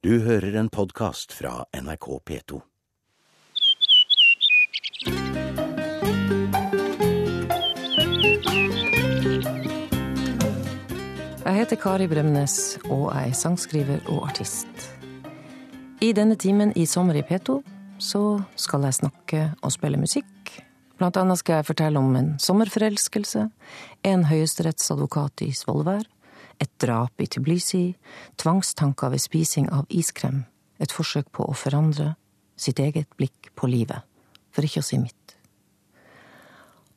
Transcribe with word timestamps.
Du 0.00 0.14
hører 0.24 0.54
en 0.56 0.70
podkast 0.72 1.34
fra 1.36 1.66
NRK 1.76 2.06
P2. 2.24 2.58
Jeg 11.44 11.52
heter 11.58 11.76
Kari 11.76 12.06
Bremnes, 12.08 12.78
og 12.88 13.10
er 13.12 13.34
sangskriver 13.36 14.00
og 14.08 14.30
artist. 14.30 14.86
I 16.00 16.14
denne 16.16 16.38
timen 16.40 16.72
i 16.80 16.86
Sommer 16.88 17.20
i 17.20 17.24
P2 17.28 17.58
så 18.00 18.22
skal 18.56 18.88
jeg 18.88 19.02
snakke 19.02 19.42
og 19.60 19.74
spille 19.76 20.00
musikk. 20.00 20.54
Blant 20.96 21.20
annet 21.20 21.42
skal 21.42 21.60
jeg 21.60 21.68
fortelle 21.74 22.00
om 22.00 22.16
en 22.16 22.38
sommerforelskelse, 22.40 23.44
en 24.08 24.24
høyesterettsadvokat 24.32 25.44
i 25.44 25.52
Svolvær, 25.52 26.08
et 26.60 26.70
drap 26.78 27.20
i 27.20 27.26
Tbilisi, 27.26 27.94
tvangstanker 28.36 29.12
ved 29.14 29.22
spising 29.22 29.70
av 29.72 29.88
iskrem, 29.88 30.44
et 30.78 30.92
forsøk 30.92 31.30
på 31.32 31.46
å 31.48 31.56
forandre 31.56 32.14
sitt 32.60 32.80
eget 32.80 33.08
blikk 33.16 33.50
på 33.56 33.68
livet, 33.70 34.04
for 34.52 34.66
ikke 34.66 34.82
å 34.82 34.86
si 34.86 34.98
mitt. 35.00 35.16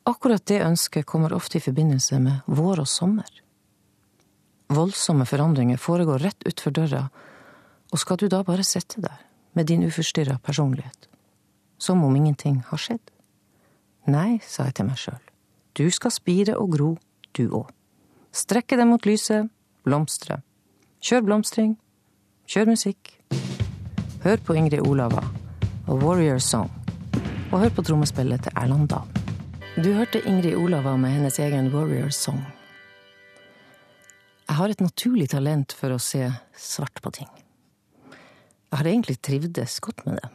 Akkurat 0.04 0.44
det 0.46 0.60
ønsket 0.60 1.08
kommer 1.08 1.32
ofte 1.32 1.58
i 1.58 1.64
forbindelse 1.64 2.18
med 2.20 2.44
vår 2.44 2.82
og 2.82 2.88
sommer. 2.90 3.30
Voldsomme 4.68 5.24
forandringer 5.28 5.80
foregår 5.80 6.20
rett 6.26 6.44
utfor 6.48 6.74
døra, 6.76 7.06
og 7.92 8.00
skal 8.00 8.20
du 8.20 8.26
da 8.28 8.42
bare 8.44 8.66
sitte 8.66 9.00
der 9.00 9.22
med 9.56 9.70
din 9.70 9.84
uforstyrra 9.86 10.36
personlighet, 10.44 11.08
som 11.78 12.04
om 12.04 12.16
ingenting 12.16 12.60
har 12.68 12.80
skjedd? 12.80 13.04
Nei, 14.12 14.42
sa 14.44 14.68
jeg 14.68 14.76
til 14.76 14.90
meg 14.90 15.00
sjøl, 15.00 15.22
du 15.72 15.88
skal 15.88 16.12
spire 16.12 16.58
og 16.60 16.76
gro, 16.76 16.90
du 17.32 17.48
òg. 17.48 17.72
Strekke 18.34 18.74
deg 18.74 18.88
mot 18.90 19.04
lyset, 19.06 19.46
blomstre. 19.86 20.40
Kjør 21.04 21.22
blomstring, 21.28 21.76
kjør 22.50 22.72
musikk. 22.72 23.12
Hør 24.24 24.42
på 24.42 24.56
Ingrid 24.58 24.82
Olava 24.82 25.22
og 25.86 26.02
Warrior 26.02 26.40
Song, 26.42 26.66
og 27.52 27.62
hør 27.62 27.70
på 27.76 27.84
trommespillet 27.86 28.42
til 28.42 28.58
Erland 28.58 28.90
Dahl. 28.90 29.06
Du 29.78 29.92
hørte 29.94 30.24
Ingrid 30.26 30.58
Olava 30.58 30.96
med 30.98 31.14
hennes 31.14 31.38
egen 31.38 31.70
Warrior 31.70 32.10
Song. 32.10 32.42
Jeg 34.48 34.58
har 34.58 34.74
et 34.74 34.82
naturlig 34.82 35.30
talent 35.30 35.78
for 35.78 35.94
å 35.94 36.02
se 36.02 36.26
svart 36.58 36.98
på 37.06 37.14
ting. 37.14 37.30
Jeg 38.10 38.80
har 38.80 38.90
egentlig 38.90 39.20
trivdes 39.22 39.78
godt 39.78 40.08
med 40.08 40.18
det. 40.18 40.34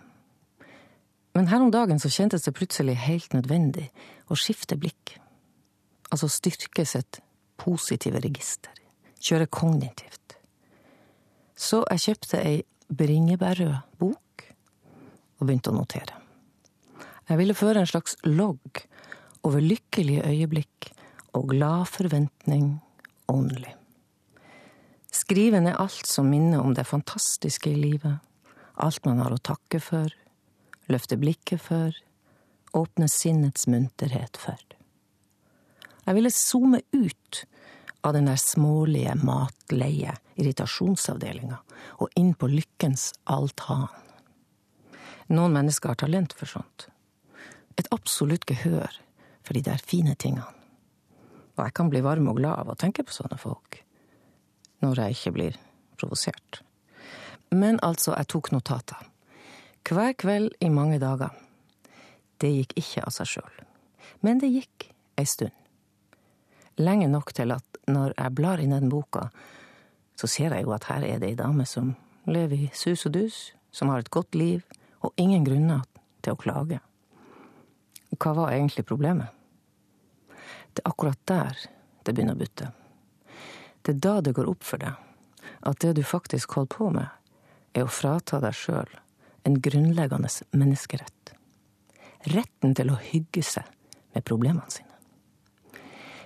Men 1.35 1.51
her 1.51 1.67
om 1.67 1.71
dagen 1.75 1.99
så 1.99 2.07
kjentes 2.07 2.47
det 2.47 2.55
plutselig 2.55 2.95
helt 3.03 3.35
nødvendig 3.35 3.89
å 4.31 4.39
skifte 4.39 4.79
blikk. 4.79 5.17
Altså 6.15 6.31
styrke 6.31 6.87
sitt 6.87 7.19
positive 7.59 8.21
register. 8.23 8.71
Kjøre 9.19 9.49
kognitivt. 9.51 10.37
Så 11.59 11.83
jeg 11.91 12.05
kjøpte 12.05 12.39
ei 12.39 12.61
bringebærrød 12.89 13.75
bok 13.99 14.45
og 15.39 15.45
begynte 15.45 15.73
å 15.73 15.75
notere. 15.75 16.15
Jeg 17.29 17.37
ville 17.37 17.57
føre 17.57 17.83
en 17.83 17.89
slags 17.89 18.15
logg 18.25 18.81
over 19.45 19.61
lykkelige 19.61 20.25
øyeblikk 20.25 20.89
og 21.37 21.51
glad 21.51 21.91
forventning 21.91 22.79
only. 23.29 23.75
Skrive 25.11 25.61
ned 25.61 25.77
alt 25.77 26.07
som 26.09 26.29
minner 26.29 26.63
om 26.63 26.73
det 26.73 26.87
fantastiske 26.87 27.69
i 27.69 27.77
livet, 27.77 28.17
alt 28.79 29.05
man 29.05 29.21
har 29.21 29.35
å 29.35 29.41
takke 29.41 29.81
for, 29.83 30.13
løfte 30.89 31.19
blikket 31.21 31.61
for, 31.61 31.93
åpne 32.73 33.09
sinnets 33.09 33.67
munterhet 33.67 34.37
for. 34.37 34.57
Jeg 36.09 36.17
ville 36.17 36.31
zoome 36.33 36.79
ut 36.89 37.43
av 38.01 38.15
den 38.15 38.25
der 38.25 38.39
smålige, 38.41 39.13
matleie 39.21 40.15
irritasjonsavdelinga 40.41 41.59
og 42.01 42.15
inn 42.17 42.31
på 42.33 42.49
lykkens 42.49 43.11
altan. 43.29 43.85
Noen 45.29 45.53
mennesker 45.53 45.91
har 45.91 45.99
talent 46.01 46.33
for 46.33 46.49
sånt. 46.49 46.87
Et 47.77 47.85
absolutt 47.93 48.47
gehør 48.49 48.89
for 49.45 49.53
de 49.53 49.61
der 49.69 49.77
fine 49.85 50.15
tingene. 50.17 50.49
Og 51.53 51.67
jeg 51.67 51.77
kan 51.77 51.93
bli 51.93 52.01
varm 52.01 52.31
og 52.33 52.41
glad 52.41 52.57
av 52.63 52.73
å 52.73 52.77
tenke 52.79 53.05
på 53.05 53.13
sånne 53.13 53.37
folk. 53.37 53.83
Når 54.81 55.03
jeg 55.03 55.19
ikke 55.19 55.35
blir 55.37 55.61
provosert. 56.01 56.63
Men 57.53 57.77
altså, 57.85 58.15
jeg 58.17 58.31
tok 58.33 58.49
notater. 58.55 58.97
Hver 59.85 60.17
kveld 60.17 60.57
i 60.57 60.73
mange 60.73 60.97
dager. 61.05 61.37
Det 62.41 62.49
gikk 62.49 62.77
ikke 62.81 63.05
av 63.05 63.13
seg 63.13 63.35
sjøl. 63.35 63.65
Men 64.25 64.41
det 64.41 64.49
gikk 64.57 64.89
ei 65.13 65.29
stund. 65.29 65.53
Lenge 66.79 67.09
nok 67.11 67.33
til 67.35 67.51
at 67.51 67.79
når 67.91 68.13
jeg 68.15 68.35
blar 68.35 68.61
i 68.61 68.67
den 68.69 68.89
boka, 68.91 69.27
så 70.15 70.27
ser 70.27 70.55
jeg 70.55 70.63
jo 70.63 70.73
at 70.75 70.87
her 70.89 71.03
er 71.03 71.19
det 71.19 71.33
ei 71.33 71.39
dame 71.39 71.65
som 71.67 71.95
lever 72.29 72.67
i 72.67 72.69
sus 72.73 73.05
og 73.07 73.15
dus, 73.15 73.39
som 73.71 73.91
har 73.91 73.99
et 73.99 74.11
godt 74.11 74.35
liv, 74.35 74.63
og 75.01 75.13
ingen 75.17 75.45
grunner 75.47 75.83
til 76.23 76.35
å 76.35 76.39
klage. 76.39 76.79
Hva 78.19 78.33
var 78.35 78.53
egentlig 78.53 78.85
problemet? 78.87 79.29
Det 80.73 80.83
er 80.83 80.91
akkurat 80.91 81.19
der 81.27 81.55
det 82.03 82.15
begynner 82.15 82.35
å 82.35 82.41
butte. 82.41 82.71
Det 83.81 83.95
er 83.95 84.01
da 84.03 84.15
det 84.21 84.35
går 84.37 84.49
opp 84.51 84.65
for 84.65 84.81
deg 84.81 84.95
at 85.67 85.79
det 85.83 85.93
du 85.97 86.03
faktisk 86.03 86.55
holder 86.55 86.75
på 86.75 86.89
med, 86.95 87.07
er 87.75 87.85
å 87.85 87.91
frata 87.91 88.39
deg 88.43 88.55
sjøl 88.55 88.91
en 89.47 89.57
grunnleggende 89.63 90.29
menneskerett. 90.55 91.33
Retten 92.35 92.75
til 92.75 92.91
å 92.91 92.99
hygge 92.99 93.43
seg 93.45 93.67
med 94.15 94.25
problemene 94.27 94.67
sine. 94.71 94.88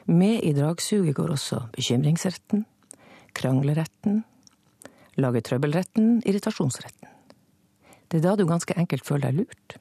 Med 0.06 0.44
i 0.44 0.52
dragsuget 0.54 1.16
går 1.16 1.32
også 1.32 1.62
bekymringsretten, 1.72 2.66
krangleretten, 3.34 4.24
lage 5.16 5.42
trøbbelretten, 5.48 6.22
irritasjonsretten. 6.28 7.08
Det 8.12 8.20
er 8.20 8.26
da 8.26 8.36
du 8.36 8.44
ganske 8.46 8.76
enkelt 8.78 9.08
føler 9.08 9.32
deg 9.32 9.44
lurt, 9.46 9.78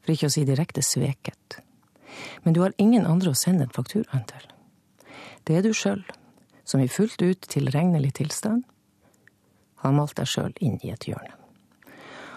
for 0.00 0.14
ikke 0.14 0.30
å 0.30 0.34
si 0.34 0.44
direkte 0.46 0.84
sveket. 0.84 1.58
Men 2.46 2.54
du 2.54 2.62
har 2.62 2.76
ingen 2.78 3.06
andre 3.06 3.34
å 3.34 3.38
sende 3.38 3.66
en 3.66 3.74
fakturaen 3.74 4.22
til. 4.30 4.46
Det 5.44 5.58
er 5.58 5.66
du 5.66 5.74
sjøl, 5.74 6.04
som 6.64 6.80
i 6.80 6.88
fullt 6.88 7.20
ut 7.26 7.50
tilregnelig 7.50 8.14
tilstand 8.20 8.62
har 9.82 9.92
malt 9.92 10.14
deg 10.16 10.30
sjøl 10.30 10.54
inn 10.64 10.78
i 10.86 10.94
et 10.94 11.08
hjørne. 11.10 11.34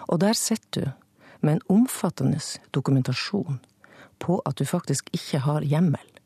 Og 0.09 0.23
der 0.25 0.33
sitter 0.33 0.89
du 0.89 0.91
med 1.45 1.59
en 1.59 1.65
omfattende 1.69 2.41
dokumentasjon 2.73 3.61
på 4.17 4.41
at 4.49 4.57
du 4.57 4.65
faktisk 4.65 5.11
ikke 5.13 5.45
har 5.45 5.61
hjemmel 5.61 6.16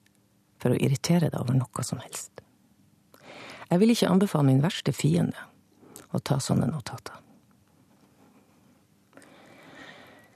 for 0.61 0.73
å 0.73 0.77
irritere 0.79 1.31
deg 1.31 1.39
over 1.41 1.57
noe 1.57 1.85
som 1.85 2.01
helst. 2.03 2.43
Jeg 3.71 3.79
vil 3.79 3.93
ikke 3.93 4.11
anbefale 4.11 4.49
min 4.49 4.63
verste 4.63 4.93
fiende 4.93 5.47
å 6.11 6.19
ta 6.19 6.37
sånne 6.43 6.67
notater. 6.69 7.17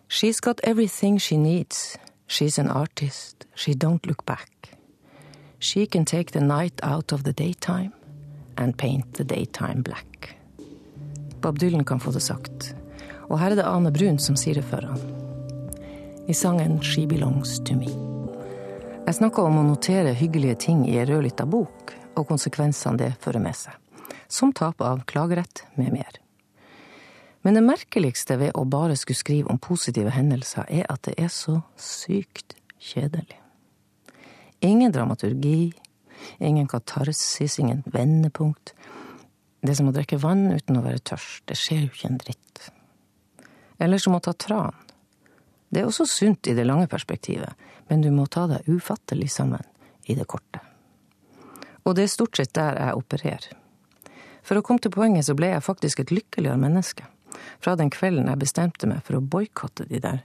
She's 0.07 0.39
got 0.39 0.61
everything 0.63 1.19
she 1.19 1.37
needs. 1.37 1.97
She's 2.27 2.57
an 2.57 2.69
artist. 2.69 3.45
She 3.55 3.73
don't 3.73 4.05
look 4.05 4.25
back. 4.25 4.77
She 5.59 5.85
can 5.85 6.05
take 6.05 6.31
the 6.31 6.41
night 6.41 6.79
out 6.83 7.11
of 7.11 7.23
the 7.23 7.33
daytime 7.33 7.91
and 8.57 8.77
paint 8.77 9.15
the 9.15 9.23
daytime 9.23 9.81
black. 9.81 10.37
Bob 11.41 11.59
Dylan 11.59 11.85
kan 11.85 11.99
få 11.99 12.11
det 12.11 12.21
sagt. 12.21 12.75
Og 13.29 13.39
her 13.39 13.51
er 13.51 13.55
det 13.55 13.67
Ane 13.67 13.91
Brun 13.91 14.19
som 14.19 14.37
sier 14.39 14.61
det 14.61 14.65
for 14.69 14.85
han. 14.85 15.01
I 16.27 16.33
sangen 16.33 16.81
She 16.81 17.05
Belongs 17.07 17.59
To 17.59 17.75
Me. 17.75 18.14
Jeg 19.05 19.19
snakka 19.19 19.43
om 19.45 19.59
å 19.61 19.63
notere 19.67 20.15
hyggelige 20.17 20.55
ting 20.63 20.79
i 20.89 20.95
ei 20.97 21.03
rødlita 21.05 21.45
bok, 21.45 21.91
og 22.17 22.25
konsekvensene 22.25 22.97
det 22.97 23.09
fører 23.21 23.43
med 23.43 23.53
seg. 23.53 23.75
Som 24.25 24.49
tap 24.49 24.79
av 24.81 25.03
klagerett 25.05 25.61
med 25.77 25.93
mer. 25.93 26.15
Men 27.45 27.53
det 27.53 27.61
merkeligste 27.61 28.39
ved 28.41 28.55
å 28.57 28.63
bare 28.65 28.95
skulle 28.97 29.19
skrive 29.19 29.53
om 29.53 29.61
positive 29.61 30.09
hendelser, 30.09 30.65
er 30.73 30.89
at 30.89 31.05
det 31.05 31.13
er 31.21 31.29
så 31.29 31.59
sykt 31.77 32.55
kjedelig. 32.81 33.37
Ingen 34.65 34.95
dramaturgi, 34.95 35.75
ingen 36.41 36.65
katarsis, 36.65 37.59
ingen 37.61 37.83
vendepunkt. 37.85 38.73
Det 39.61 39.75
er 39.75 39.77
som 39.83 39.93
å 39.93 39.93
drikke 39.93 40.17
vann 40.17 40.47
uten 40.49 40.81
å 40.81 40.85
være 40.87 41.05
tørst. 41.11 41.45
Det 41.45 41.59
skjer 41.61 41.85
jo 41.85 41.93
ikke 41.93 42.09
en 42.09 42.19
dritt. 42.25 42.65
Eller 43.77 44.01
som 44.01 44.17
å 44.17 44.23
ta 44.25 44.33
tran. 44.33 44.73
Det 45.69 45.81
er 45.81 45.89
også 45.89 46.05
sunt 46.09 46.47
i 46.47 46.55
det 46.55 46.65
lange 46.65 46.87
perspektivet, 46.87 47.53
men 47.89 48.01
du 48.01 48.11
må 48.13 48.27
ta 48.31 48.45
deg 48.49 48.69
ufattelig 48.69 49.31
sammen 49.33 49.63
i 50.05 50.15
det 50.15 50.27
korte. 50.29 50.61
Og 51.85 51.95
det 51.97 52.05
er 52.05 52.13
stort 52.13 52.37
sett 52.37 52.53
der 52.57 52.77
jeg 52.79 53.01
opererer. 53.01 53.51
For 54.45 54.57
å 54.57 54.63
komme 54.65 54.81
til 54.81 54.93
poenget 54.93 55.25
så 55.27 55.35
ble 55.37 55.51
jeg 55.51 55.65
faktisk 55.65 56.01
et 56.01 56.13
lykkeligere 56.13 56.61
menneske 56.61 57.07
fra 57.59 57.75
den 57.75 57.89
kvelden 57.93 58.29
jeg 58.29 58.41
bestemte 58.41 58.87
meg 58.89 59.03
for 59.05 59.17
å 59.17 59.23
boikotte 59.23 59.87
de 59.89 59.99
der 60.01 60.23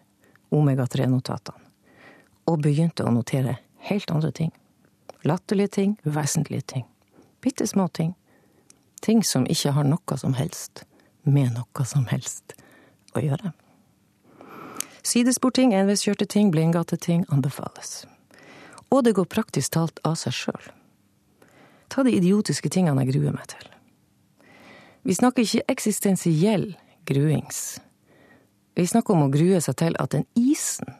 omega-3-notatene, 0.54 1.62
og 2.50 2.62
begynte 2.64 3.06
å 3.06 3.12
notere 3.14 3.58
helt 3.88 4.10
andre 4.10 4.32
ting. 4.34 4.52
Latterlige 5.24 5.74
ting, 5.76 5.96
uvesentlige 6.04 6.66
ting. 6.74 6.86
Bitte 7.40 7.66
små 7.66 7.88
ting. 7.88 8.14
Ting 9.00 9.22
som 9.24 9.46
ikke 9.48 9.74
har 9.76 9.86
noe 9.88 10.18
som 10.20 10.34
helst 10.36 10.84
med 11.22 11.54
noe 11.56 11.86
som 11.88 12.06
helst 12.10 12.56
å 13.16 13.22
gjøre. 13.24 13.52
Sidesporting, 15.02 15.72
enveiskjørte 15.74 16.26
ting, 16.28 16.50
blindgateting 16.52 17.24
anbefales. 17.32 18.04
Og 18.90 19.04
det 19.04 19.14
går 19.16 19.28
praktisk 19.30 19.72
talt 19.76 20.00
av 20.04 20.18
seg 20.20 20.34
sjøl. 20.36 20.70
Ta 21.90 22.04
de 22.06 22.14
idiotiske 22.14 22.70
tingene 22.70 23.04
jeg 23.04 23.14
gruer 23.14 23.34
meg 23.34 23.48
til. 23.50 23.68
Vi 25.02 25.16
snakker 25.16 25.46
ikke 25.46 25.72
eksistensiell 25.72 26.74
gruings. 27.08 27.80
Vi 28.76 28.86
snakker 28.86 29.16
om 29.16 29.26
å 29.26 29.32
grue 29.32 29.60
seg 29.64 29.78
til 29.80 29.96
at 29.98 30.12
den 30.14 30.26
isen 30.38 30.92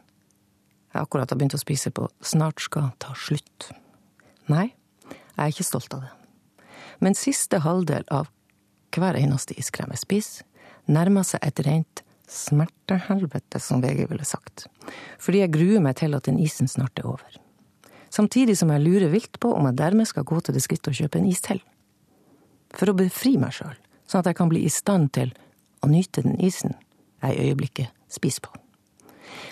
jeg 0.91 1.05
akkurat 1.05 1.29
har 1.31 1.37
begynt 1.39 1.55
å 1.55 1.61
spise 1.61 1.87
på, 1.95 2.09
snart 2.19 2.59
skal 2.59 2.89
ta 2.99 3.13
slutt. 3.15 3.69
Nei, 4.51 4.73
jeg 5.07 5.39
er 5.39 5.53
ikke 5.53 5.63
stolt 5.63 5.93
av 5.95 6.03
det. 6.03 6.11
Men 6.99 7.15
siste 7.15 7.61
halvdel 7.63 8.03
av 8.11 8.27
hver 8.91 9.15
eneste 9.15 9.55
iskrem 9.55 9.93
jeg 9.95 10.03
spiser, 10.03 10.47
nærmer 10.91 11.23
seg 11.23 11.45
et 11.47 11.61
rent 11.63 12.03
smertehelvete, 12.31 13.59
som 13.59 13.81
VG 13.83 14.05
ville 14.09 14.25
sagt. 14.25 14.67
Fordi 15.19 15.43
jeg 15.43 15.53
gruer 15.53 15.83
meg 15.83 15.97
til 15.99 16.15
at 16.15 16.27
den 16.29 16.39
isen 16.39 16.69
snart 16.71 16.99
er 17.01 17.09
over. 17.11 17.39
Samtidig 18.11 18.57
som 18.59 18.71
jeg 18.73 18.83
lurer 18.83 19.11
vilt 19.11 19.39
på 19.39 19.53
om 19.55 19.67
jeg 19.69 19.79
dermed 19.79 20.07
skal 20.09 20.27
gå 20.27 20.39
til 20.43 20.55
det 20.55 20.63
skrittet 20.63 20.91
å 20.91 20.97
kjøpe 21.03 21.19
en 21.19 21.29
is 21.31 21.43
til. 21.43 21.61
For 22.75 22.91
å 22.91 22.95
befri 22.95 23.37
meg 23.39 23.55
sjøl, 23.55 23.75
sånn 24.07 24.23
at 24.23 24.31
jeg 24.31 24.39
kan 24.39 24.51
bli 24.51 24.63
i 24.67 24.71
stand 24.71 25.11
til 25.15 25.31
å 25.83 25.89
nyte 25.91 26.23
den 26.25 26.39
isen 26.43 26.75
jeg 27.21 27.35
i 27.35 27.49
øyeblikket 27.49 27.91
spiser 28.11 28.47
på. 28.47 28.55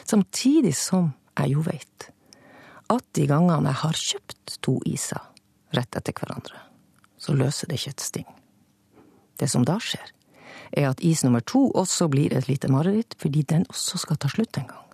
Samtidig 0.07 0.73
som 0.75 1.13
jeg 1.37 1.55
jo 1.55 1.63
veit 1.63 2.09
at 2.89 3.05
de 3.15 3.27
gangene 3.29 3.69
jeg 3.69 3.81
har 3.83 3.99
kjøpt 4.03 4.55
to 4.65 4.79
iser 4.89 5.21
rett 5.77 5.95
etter 5.95 6.15
hverandre, 6.15 6.57
så 7.21 7.35
løser 7.37 7.69
det 7.69 7.79
ikke 7.79 7.93
et 7.93 8.05
sting. 8.07 8.29
Det 9.39 9.47
som 9.51 9.63
da 9.67 9.77
skjer, 9.79 10.09
er 10.71 10.89
at 10.89 11.01
is 11.01 11.23
nummer 11.23 11.41
to 11.41 11.69
også 11.71 12.07
blir 12.11 12.33
et 12.35 12.47
lite 12.47 12.69
mareritt, 12.71 13.15
fordi 13.17 13.41
den 13.41 13.65
også 13.69 13.97
skal 14.05 14.17
ta 14.17 14.29
slutt 14.31 14.57
en 14.57 14.67
gang. 14.69 14.85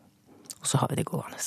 Og 0.62 0.68
så 0.68 0.78
har 0.82 0.90
vi 0.90 1.00
det 1.00 1.06
gående. 1.06 1.42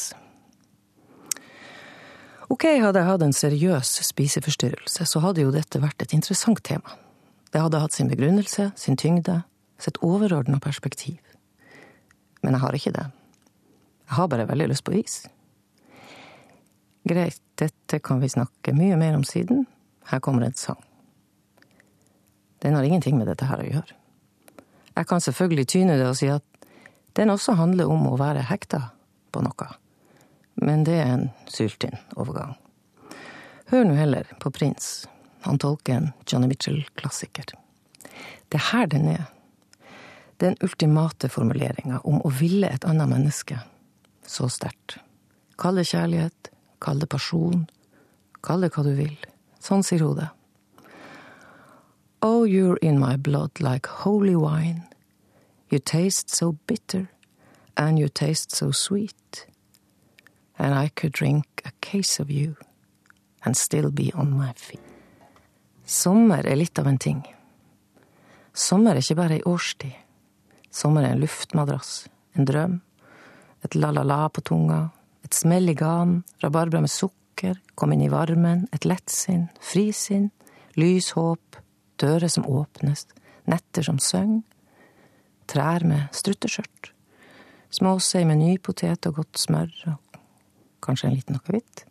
Ok, 2.48 2.64
hadde 2.80 3.00
jeg 3.00 3.08
hatt 3.08 3.22
en 3.26 3.36
seriøs 3.36 3.90
spiseforstyrrelse, 4.08 5.04
så 5.04 5.20
hadde 5.20 5.44
jo 5.44 5.52
dette 5.52 5.82
vært 5.82 6.00
et 6.02 6.14
interessant 6.16 6.62
tema. 6.64 6.96
Det 7.52 7.60
hadde 7.60 7.80
hatt 7.80 7.92
sin 7.92 8.08
begrunnelse, 8.08 8.70
sin 8.76 8.96
tyngde, 8.96 9.42
sitt 9.78 10.00
overordna 10.04 10.60
perspektiv. 10.60 11.18
Men 12.42 12.56
jeg 12.56 12.62
har 12.64 12.78
ikke 12.78 12.94
det. 12.96 13.06
Jeg 14.08 14.16
har 14.16 14.30
bare 14.32 14.48
veldig 14.48 14.68
lyst 14.70 14.84
på 14.86 14.96
is. 14.96 15.18
Greit, 17.08 17.40
dette 17.60 18.00
kan 18.00 18.20
vi 18.20 18.32
snakke 18.32 18.72
mye 18.76 18.96
mer 18.96 19.16
om 19.16 19.24
siden. 19.24 19.66
Her 20.08 20.24
kommer 20.24 20.46
en 20.46 20.56
sang. 20.56 20.80
Den 22.62 22.74
har 22.74 22.82
ingenting 22.82 23.18
med 23.18 23.28
dette 23.28 23.46
her 23.48 23.60
å 23.60 23.68
gjøre. 23.68 23.97
Jeg 24.98 25.06
kan 25.06 25.20
selvfølgelig 25.22 25.68
tyne 25.70 25.94
det 25.94 26.08
og 26.10 26.16
si 26.18 26.26
at 26.26 26.42
den 27.14 27.30
også 27.30 27.54
handler 27.54 27.86
om 27.86 28.08
å 28.10 28.16
være 28.18 28.42
hekta 28.48 28.88
på 29.30 29.42
noe. 29.46 29.68
Men 30.58 30.82
det 30.86 30.96
er 30.98 31.12
en 31.12 31.28
syltynn 31.46 31.94
overgang. 32.18 32.56
Hør 33.70 33.84
nå 33.86 33.94
heller 33.94 34.26
på 34.42 34.50
Prins. 34.50 35.06
Han 35.46 35.60
tolker 35.62 35.94
en 35.94 36.08
Johnny 36.26 36.48
Mitchell-klassiker. 36.50 37.54
Det 38.48 38.58
er 38.58 38.66
her 38.72 38.90
den 38.90 39.06
er. 39.12 39.28
Den 40.42 40.58
ultimate 40.66 41.30
formuleringa 41.30 42.00
om 42.02 42.18
å 42.24 42.32
ville 42.34 42.66
et 42.66 42.86
annet 42.88 43.10
menneske 43.10 43.60
så 44.26 44.48
sterkt. 44.50 44.98
Kall 45.58 45.78
det 45.78 45.86
kjærlighet, 45.92 46.50
kall 46.82 46.98
det 46.98 47.10
pasjon, 47.14 47.68
kall 48.42 48.66
det 48.66 48.74
hva 48.74 48.86
du 48.86 48.92
vil. 48.98 49.14
Sånn 49.62 49.86
sier 49.86 50.02
hun 50.06 50.18
det. 50.18 50.28
Oh, 52.22 52.42
you're 52.42 52.78
in 52.82 52.98
my 52.98 53.14
blood 53.16 53.62
like 53.62 53.86
holy 54.02 54.34
wine. 54.34 54.87
You 55.70 55.78
taste 55.78 56.30
so 56.30 56.52
bitter, 56.66 57.10
and 57.76 57.98
you 57.98 58.08
taste 58.08 58.50
so 58.50 58.70
sweet. 58.70 59.46
And 60.58 60.74
I 60.74 60.88
could 60.88 61.12
drink 61.12 61.62
a 61.64 61.72
case 61.80 62.18
of 62.18 62.30
you, 62.30 62.56
and 63.44 63.56
still 63.56 63.90
be 63.90 64.12
on 64.14 64.32
my 64.32 64.52
feet. 64.56 64.80
Sommer 65.84 66.44
er 66.46 66.56
litt 66.56 66.78
av 66.78 66.86
en 66.86 66.98
ting. 66.98 67.22
Sommer 68.52 68.96
er 68.96 69.00
ikke 69.00 69.16
bare 69.20 69.38
ei 69.38 69.44
årstid. 69.48 69.94
Sommer 70.70 71.04
er 71.04 71.14
en 71.14 71.22
luftmadrass, 71.22 72.08
en 72.36 72.44
drøm, 72.48 72.80
et 73.64 73.74
la-la-la 73.74 74.28
på 74.28 74.44
tunga, 74.44 74.90
et 75.24 75.34
smell 75.34 75.68
i 75.68 75.76
ganen, 75.76 76.24
rabarbra 76.42 76.82
med 76.84 76.92
sukker, 76.92 77.56
kom 77.74 77.92
inn 77.92 78.04
i 78.04 78.12
varmen, 78.12 78.66
et 78.72 78.84
lettsinn, 78.84 79.48
frisinn, 79.64 80.30
lys 80.76 81.12
håp, 81.16 81.56
dører 82.00 82.28
som 82.32 82.44
åpnes, 82.44 83.06
netter 83.48 83.88
som 83.88 84.00
synger, 84.02 84.44
trær 85.48 85.84
med 85.88 86.08
strutteskjørt, 86.16 86.92
småsei 87.74 88.24
med 88.28 88.40
nypotet 88.42 89.08
og 89.08 89.22
godt 89.22 89.40
smør, 89.40 89.72
og 89.92 90.20
kanskje 90.84 91.10
en 91.10 91.16
liten 91.16 91.38
akevitt. 91.38 91.84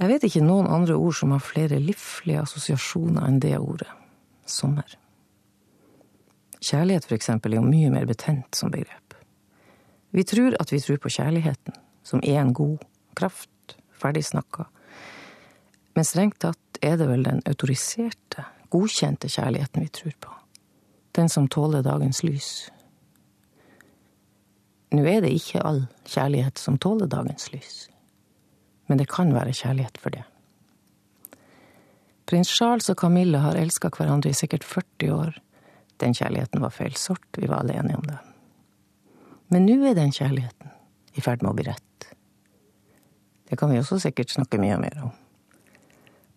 Jeg 0.00 0.08
vet 0.08 0.24
ikke 0.24 0.44
noen 0.44 0.68
andre 0.72 0.96
ord 0.96 1.16
som 1.18 1.34
har 1.34 1.44
flere 1.44 1.80
liflige 1.82 2.40
assosiasjoner 2.40 3.26
enn 3.26 3.40
det 3.42 3.58
ordet, 3.60 3.90
sommer. 4.48 4.88
Kjærlighet, 6.60 7.06
for 7.08 7.16
eksempel, 7.16 7.52
er 7.52 7.60
jo 7.60 7.68
mye 7.68 7.92
mer 7.92 8.08
betent 8.08 8.56
som 8.56 8.72
begrep. 8.72 9.14
Vi 10.10 10.24
tror 10.26 10.56
at 10.60 10.72
vi 10.72 10.80
tror 10.80 10.98
på 11.00 11.12
kjærligheten, 11.12 11.76
som 12.02 12.24
en 12.24 12.52
god 12.56 12.80
kraft, 13.16 13.76
ferdig 13.92 14.24
snakka. 14.26 14.66
Men 15.94 16.08
strengt 16.08 16.40
tatt 16.42 16.80
er 16.82 16.96
det 16.96 17.08
vel 17.10 17.24
den 17.26 17.44
autoriserte, 17.48 18.44
godkjente 18.72 19.28
kjærligheten 19.28 19.84
vi 19.84 19.92
tror 20.00 20.16
på. 20.20 20.39
Den 21.12 21.28
som 21.28 21.48
tåler 21.48 21.82
dagens 21.82 22.22
lys. 22.22 22.70
Nå 24.90 25.04
er 25.06 25.22
det 25.22 25.32
ikke 25.34 25.62
all 25.62 25.84
kjærlighet 26.06 26.58
som 26.58 26.78
tåler 26.78 27.10
dagens 27.10 27.52
lys, 27.52 27.88
men 28.90 28.98
det 28.98 29.10
kan 29.10 29.30
være 29.34 29.54
kjærlighet 29.54 29.98
for 30.02 30.14
det. 30.14 30.24
Prins 32.30 32.50
Charles 32.50 32.90
og 32.90 32.98
Camilla 32.98 33.42
har 33.42 33.58
elska 33.58 33.90
hverandre 33.94 34.30
i 34.30 34.38
sikkert 34.38 34.66
40 34.66 35.14
år 35.14 35.38
den 36.00 36.14
kjærligheten 36.16 36.62
var 36.62 36.72
feil 36.72 36.94
sort, 36.96 37.26
vi 37.36 37.46
var 37.46 37.60
alle 37.60 37.76
enige 37.76 37.98
om 37.98 38.06
det. 38.06 38.18
Men 39.52 39.66
nå 39.66 39.76
er 39.84 39.98
den 39.98 40.12
kjærligheten 40.14 40.70
i 41.18 41.24
ferd 41.24 41.42
med 41.42 41.50
å 41.52 41.56
bli 41.58 41.66
rett. 41.66 42.06
Det 43.50 43.58
kan 43.60 43.72
vi 43.72 43.80
også 43.80 43.98
sikkert 44.00 44.32
snakke 44.32 44.60
mye 44.62 44.78
mer 44.80 44.96
om. 45.04 45.10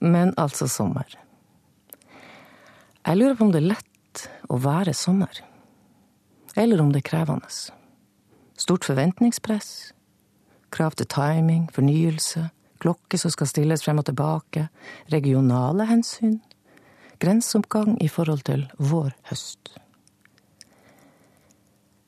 Men 0.04 0.34
altså 0.42 0.68
sommer. 0.68 1.08
Jeg 3.04 3.20
lurer 3.20 3.38
på 3.40 3.48
om 3.48 3.54
det 3.54 3.62
er 3.62 3.70
lett 3.72 3.93
å 4.50 4.60
være 4.62 4.94
sommer. 4.94 5.42
Eller 6.56 6.82
om 6.82 6.92
det 6.94 7.04
er 7.04 7.10
krevende. 7.10 7.50
Stort 8.58 8.86
forventningspress. 8.86 9.94
Krav 10.74 10.98
til 10.98 11.10
timing, 11.10 11.68
fornyelse, 11.74 12.48
klokke 12.82 13.18
som 13.18 13.34
skal 13.34 13.50
stilles 13.50 13.86
frem 13.86 14.02
og 14.02 14.08
tilbake, 14.10 14.68
regionale 15.14 15.88
hensyn 15.90 16.40
grenseoppgang 17.24 17.98
i 18.04 18.08
forhold 18.08 18.44
til 18.44 18.66
vår 18.80 19.14
høst. 19.30 19.78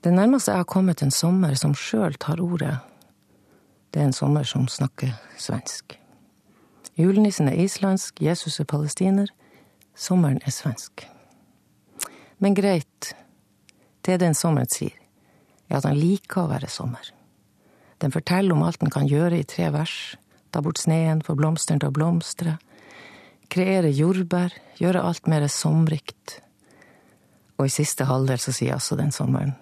Det 0.04 0.14
nærmeste 0.14 0.52
jeg 0.52 0.60
har 0.60 0.70
kommet 0.70 1.02
en 1.02 1.12
sommer 1.12 1.56
som 1.56 1.74
sjøl 1.74 2.18
tar 2.20 2.42
ordet, 2.44 2.76
det 3.94 4.02
er 4.02 4.10
en 4.10 4.14
sommer 4.14 4.44
som 4.44 4.68
snakker 4.68 5.14
svensk. 5.40 5.96
Julenissen 7.00 7.48
er 7.48 7.64
islandsk, 7.64 8.22
Jesus 8.22 8.60
er 8.60 8.68
palestiner, 8.68 9.32
sommeren 9.96 10.42
er 10.46 10.52
svensk. 10.52 11.08
Men 12.46 12.54
greit, 12.54 13.16
det 14.06 14.20
den 14.22 14.36
sommeren 14.38 14.70
sier, 14.70 14.94
er 15.66 15.80
at 15.80 15.86
han 15.88 15.98
liker 15.98 16.44
å 16.44 16.50
være 16.52 16.68
sommer. 16.70 17.08
Den 17.98 18.12
forteller 18.14 18.54
om 18.54 18.62
alt 18.62 18.84
den 18.84 18.92
kan 18.94 19.08
gjøre 19.10 19.40
i 19.42 19.48
tre 19.50 19.72
vers, 19.74 20.14
ta 20.54 20.62
bort 20.62 20.78
sneen, 20.78 21.24
få 21.26 21.34
blomstene 21.40 21.82
til 21.82 21.90
å 21.90 21.96
blomstre, 21.96 22.60
kreere 23.50 23.90
jordbær, 23.90 24.54
gjøre 24.78 25.02
alt 25.02 25.26
mer 25.32 25.48
somrikt. 25.50 26.36
Og 27.58 27.66
i 27.66 27.74
siste 27.74 28.06
halvdel 28.06 28.38
så 28.44 28.54
sier 28.54 28.76
altså 28.76 29.00
den 29.00 29.10
sommeren. 29.16 29.56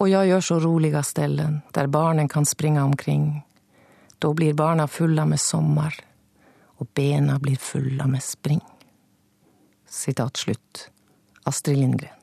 Og 0.00 0.08
ja, 0.08 0.24
gjør 0.24 0.46
så 0.48 0.58
roliga 0.64 1.04
ställen, 1.04 1.60
der 1.76 1.92
barnen 1.92 2.32
kan 2.32 2.48
springe 2.48 2.80
omkring. 2.80 3.42
Da 4.16 4.32
blir 4.32 4.56
barna 4.56 4.88
fulla 4.88 5.28
med 5.28 5.44
sommer, 5.44 6.00
og 6.80 6.88
bena 6.96 7.36
blir 7.44 7.60
fulla 7.60 8.08
med 8.08 8.24
spring. 8.24 8.64
Sitat 9.84 10.40
slutt. 10.46 10.86
Astrid 11.48 11.78
Lindgren. 11.78 12.18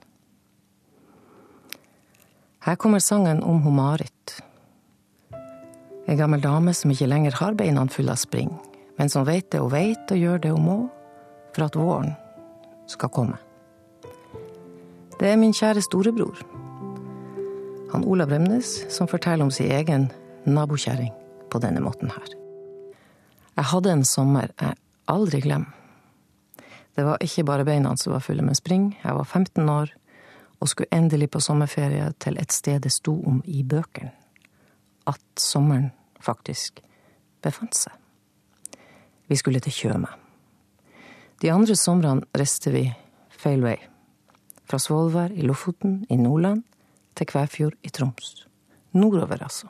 Her 2.66 2.76
kommer 2.76 3.00
sangen 3.00 3.44
om 3.44 3.62
hun 3.64 3.76
Marit. 3.76 4.40
Ei 6.08 6.18
gammel 6.18 6.42
dame 6.42 6.74
som 6.74 6.92
ikke 6.92 7.08
lenger 7.08 7.38
har 7.40 7.56
beina 7.58 7.86
fulle 7.88 8.12
av 8.16 8.20
spring 8.20 8.52
men 9.00 9.10
som 9.10 9.24
veit 9.24 9.48
det 9.54 9.62
og 9.64 9.72
veit 9.72 10.12
og 10.12 10.20
gjør 10.20 10.42
det 10.44 10.52
hun 10.52 10.66
må 10.66 10.80
for 11.56 11.66
at 11.66 11.78
våren 11.80 12.12
skal 12.92 13.12
komme. 13.16 13.38
Det 15.20 15.32
er 15.32 15.40
min 15.40 15.56
kjære 15.56 15.84
storebror, 15.86 16.36
han 17.94 18.04
Olav 18.04 18.30
Bremnes, 18.30 18.68
som 18.92 19.08
forteller 19.08 19.48
om 19.48 19.52
sin 19.52 19.72
egen 19.72 20.10
nabokjerring 20.46 21.14
på 21.50 21.62
denne 21.64 21.82
måten 21.84 22.12
her. 22.12 22.36
Jeg 23.56 23.70
hadde 23.72 23.96
en 23.96 24.06
sommer 24.08 24.52
jeg 24.60 24.76
aldri 25.12 25.42
glemmer. 25.48 25.79
Det 26.96 27.06
var 27.06 27.22
ikke 27.24 27.46
bare 27.48 27.66
beina 27.66 27.96
som 27.98 28.14
var 28.14 28.24
fulle 28.26 28.44
med 28.44 28.58
spring, 28.58 28.92
jeg 29.04 29.16
var 29.16 29.26
15 29.26 29.70
år 29.70 29.94
og 30.60 30.68
skulle 30.68 30.92
endelig 30.92 31.30
på 31.32 31.40
sommerferie 31.40 32.12
til 32.20 32.38
et 32.40 32.52
sted 32.52 32.82
det 32.84 32.92
sto 32.92 33.14
om 33.28 33.42
i 33.46 33.64
bøkene 33.64 34.12
at 35.08 35.22
sommeren 35.40 35.92
faktisk 36.22 36.82
befant 37.42 37.78
seg. 37.78 37.94
Vi 39.30 39.38
skulle 39.40 39.62
til 39.64 39.74
Tjøme. 39.74 40.10
De 41.42 41.52
andre 41.54 41.76
somrene 41.80 42.28
reiste 42.36 42.74
vi 42.74 42.84
feil 43.32 43.64
vei. 43.64 43.78
Fra 44.70 44.78
Svolvær 44.82 45.32
i 45.34 45.46
Lofoten 45.46 46.04
i 46.10 46.18
Nordland 46.20 46.66
til 47.16 47.30
Kvæfjord 47.30 47.78
i 47.84 47.92
Troms. 47.94 48.46
Nordover, 48.92 49.40
altså. 49.42 49.70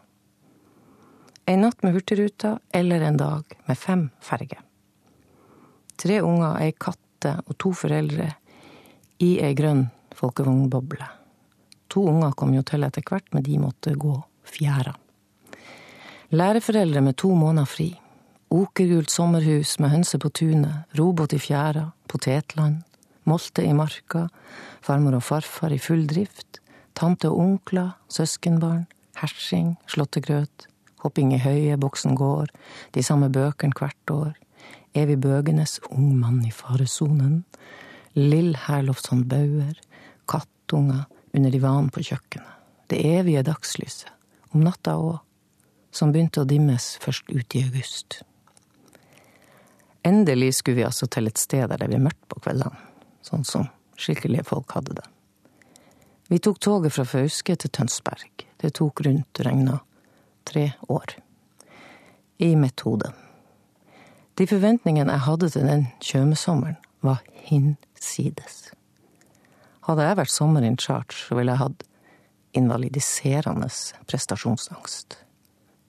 En 1.47 1.63
natt 1.63 1.83
med 1.83 1.95
Hurtigruta 1.95 2.57
eller 2.73 3.03
en 3.05 3.17
dag 3.19 3.55
med 3.67 3.77
fem 3.77 4.09
ferger. 4.23 4.61
Tre 5.99 6.21
unger, 6.23 6.59
ei 6.63 6.73
katte 7.19 7.41
og 7.47 7.57
to 7.59 7.71
foreldre 7.73 8.31
i 9.19 9.39
ei 9.43 9.53
grønn 9.53 9.89
folkevognboble. 10.15 11.05
To 11.89 12.05
unger 12.07 12.31
kom 12.37 12.53
jo 12.53 12.63
til 12.63 12.83
etter 12.83 13.03
hvert, 13.03 13.27
men 13.33 13.43
de 13.43 13.57
måtte 13.59 13.95
gå 13.95 14.15
fjæra. 14.45 14.93
Læreforeldre 16.31 17.01
med 17.01 17.17
to 17.17 17.33
måneder 17.33 17.65
fri. 17.65 17.99
Okergult 18.49 19.11
sommerhus 19.11 19.79
med 19.79 19.89
hønser 19.89 20.19
på 20.19 20.29
tunet, 20.29 20.85
robåt 20.97 21.33
i 21.33 21.39
fjæra, 21.39 21.91
potetland, 22.07 22.83
molte 23.25 23.63
i 23.63 23.73
marka, 23.73 24.27
farmor 24.81 25.17
og 25.17 25.23
farfar 25.23 25.73
i 25.73 25.77
full 25.77 26.07
drift, 26.07 26.61
tante 26.95 27.29
og 27.29 27.39
onkler, 27.39 27.91
søskenbarn, 28.09 28.87
hersing, 29.17 29.75
slåttegrøt, 29.87 30.67
hopping 31.03 31.33
i 31.33 31.41
høye, 31.41 31.77
boksen 31.77 32.15
går, 32.17 32.49
de 32.93 33.03
samme 33.03 33.29
bøkene 33.29 33.77
hvert 33.77 34.13
år, 34.13 34.33
evig 34.97 35.19
bøgenes 35.23 35.79
ung 35.91 36.15
mann 36.19 36.41
i 36.45 36.51
faresonen, 36.53 37.43
Lill 38.17 38.55
Herlofsson 38.65 39.25
Bauer, 39.29 39.75
kattunger 40.29 41.05
under 41.33 41.53
divanen 41.53 41.91
på 41.93 42.03
kjøkkenet, 42.07 42.55
det 42.89 43.03
evige 43.05 43.45
dagslyset, 43.45 44.09
om 44.53 44.63
natta 44.65 44.97
òg, 44.97 45.19
som 45.93 46.13
begynte 46.13 46.43
å 46.43 46.49
dimmes 46.49 46.95
først 47.01 47.29
ut 47.29 47.55
i 47.57 47.63
august. 47.65 48.21
Endelig 50.05 50.55
skulle 50.59 50.79
vi 50.79 50.87
altså 50.87 51.09
til 51.11 51.29
et 51.29 51.37
sted 51.37 51.67
der 51.69 51.81
det 51.81 51.89
ble 51.91 52.01
mørkt 52.01 52.25
på 52.31 52.41
kveldene, 52.41 52.77
sånn 53.25 53.45
som 53.45 53.67
skikkelige 53.99 54.47
folk 54.47 54.71
hadde 54.77 54.99
det. 55.01 55.07
Vi 56.29 56.37
tok 56.39 56.59
toget 56.61 56.93
fra 56.93 57.05
Fauske 57.09 57.55
til 57.57 57.71
Tønsberg. 57.73 58.45
Det 58.61 58.69
tok 58.77 59.01
rundt 59.05 59.41
regna 59.41 59.79
tre 60.45 60.67
år. 60.87 61.15
I 62.37 62.53
mitt 62.55 62.85
hode. 62.85 63.09
De 64.39 64.45
forventningene 64.47 65.11
jeg 65.11 65.25
hadde 65.25 65.49
til 65.51 65.65
den 65.67 65.81
kjømesommeren, 65.99 66.77
var 67.03 67.19
hinsides. 67.43 68.69
Hadde 69.83 70.05
jeg 70.05 70.15
vært 70.15 70.31
sommer 70.31 70.63
in 70.63 70.77
charge, 70.79 71.25
ville 71.35 71.51
jeg 71.51 71.59
hatt 71.59 71.83
invalidiserende 72.55 73.67
prestasjonsangst. 74.07 75.17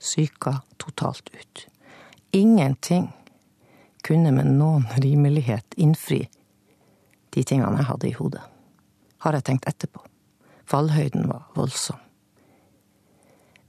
Syka 0.02 0.56
totalt 0.82 1.30
ut. 1.30 1.62
Ingenting 2.34 3.12
kunne 4.02 4.32
med 4.34 4.50
noen 4.56 4.88
rimelighet 4.98 5.78
innfri 5.78 6.24
de 7.30 7.46
tingene 7.46 7.78
jeg 7.78 7.90
hadde 7.92 8.10
i 8.10 8.16
hodet. 8.18 8.42
Har 9.22 9.38
jeg 9.38 9.46
tenkt 9.46 9.70
etterpå. 9.70 10.02
Fallhøyden 10.66 11.30
var 11.30 11.46
voldsom. 11.54 12.02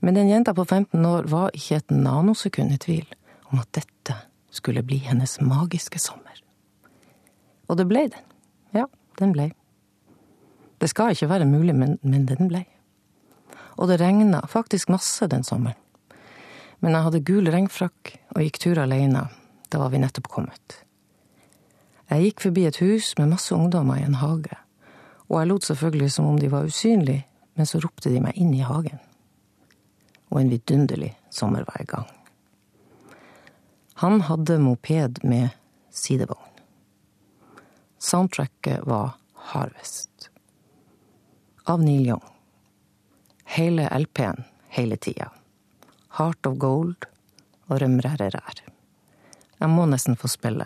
Men 0.02 0.18
den 0.18 0.34
jenta 0.34 0.58
på 0.58 0.66
15 0.66 1.06
år 1.06 1.30
var 1.30 1.54
ikke 1.54 1.84
et 1.84 1.94
nanosekund 1.94 2.74
i 2.74 2.82
tvil 2.82 3.18
om 3.52 3.62
at 3.62 3.70
dette 3.78 4.18
skulle 4.52 4.84
bli 4.84 5.00
hennes 5.02 5.40
magiske 5.42 6.00
sommer. 6.00 6.44
Og 7.72 7.80
det 7.80 7.88
ble 7.88 8.06
den. 8.12 8.28
Ja, 8.76 8.86
den 9.20 9.34
ble. 9.36 9.52
Det 10.82 10.90
skal 10.92 11.14
ikke 11.16 11.30
være 11.32 11.48
mulig, 11.48 11.76
men, 11.78 11.98
men 12.04 12.26
den 12.28 12.50
ble. 12.52 12.66
Og 13.80 13.88
det 13.90 14.02
regna 14.02 14.44
faktisk 14.50 14.92
masse 14.92 15.28
den 15.32 15.46
sommeren. 15.48 15.80
Men 16.82 16.98
jeg 16.98 17.06
hadde 17.06 17.26
gul 17.26 17.50
regnfrakk 17.54 18.16
og 18.36 18.42
gikk 18.42 18.58
tur 18.64 18.82
alene. 18.82 19.28
Da 19.72 19.80
var 19.80 19.94
vi 19.94 20.02
nettopp 20.02 20.28
kommet. 20.34 20.82
Jeg 22.12 22.26
gikk 22.26 22.44
forbi 22.44 22.66
et 22.68 22.82
hus 22.84 23.14
med 23.20 23.32
masse 23.32 23.54
ungdommer 23.56 24.02
i 24.02 24.04
en 24.04 24.18
hage, 24.20 24.58
og 25.30 25.38
jeg 25.40 25.48
lot 25.48 25.64
selvfølgelig 25.64 26.10
som 26.12 26.26
om 26.28 26.40
de 26.42 26.50
var 26.52 26.68
usynlige, 26.68 27.24
men 27.56 27.70
så 27.70 27.80
ropte 27.80 28.12
de 28.12 28.20
meg 28.20 28.36
inn 28.36 28.52
i 28.52 28.66
hagen. 28.68 29.00
Og 30.32 30.42
en 30.42 30.52
vidunderlig 30.52 31.14
sommer 31.32 31.64
var 31.68 31.80
i 31.80 31.88
gang. 31.88 32.10
Han 34.02 34.22
hadde 34.22 34.56
moped 34.58 35.20
med 35.24 35.50
sidevogn. 35.94 36.50
Soundtracket 37.98 38.80
var 38.84 39.12
Harvest. 39.34 40.30
Av 41.64 41.84
Neil 41.84 42.08
Young. 42.08 42.24
Hele 43.46 43.86
LP-en 44.00 44.44
hele 44.70 44.98
tida. 44.98 45.30
Heart 46.18 46.50
of 46.50 46.58
Gold 46.58 47.06
og 47.68 47.78
Rømrærerær. 47.84 48.64
Jeg 49.62 49.70
må 49.70 49.86
nesten 49.86 50.18
få 50.18 50.34
spille 50.34 50.66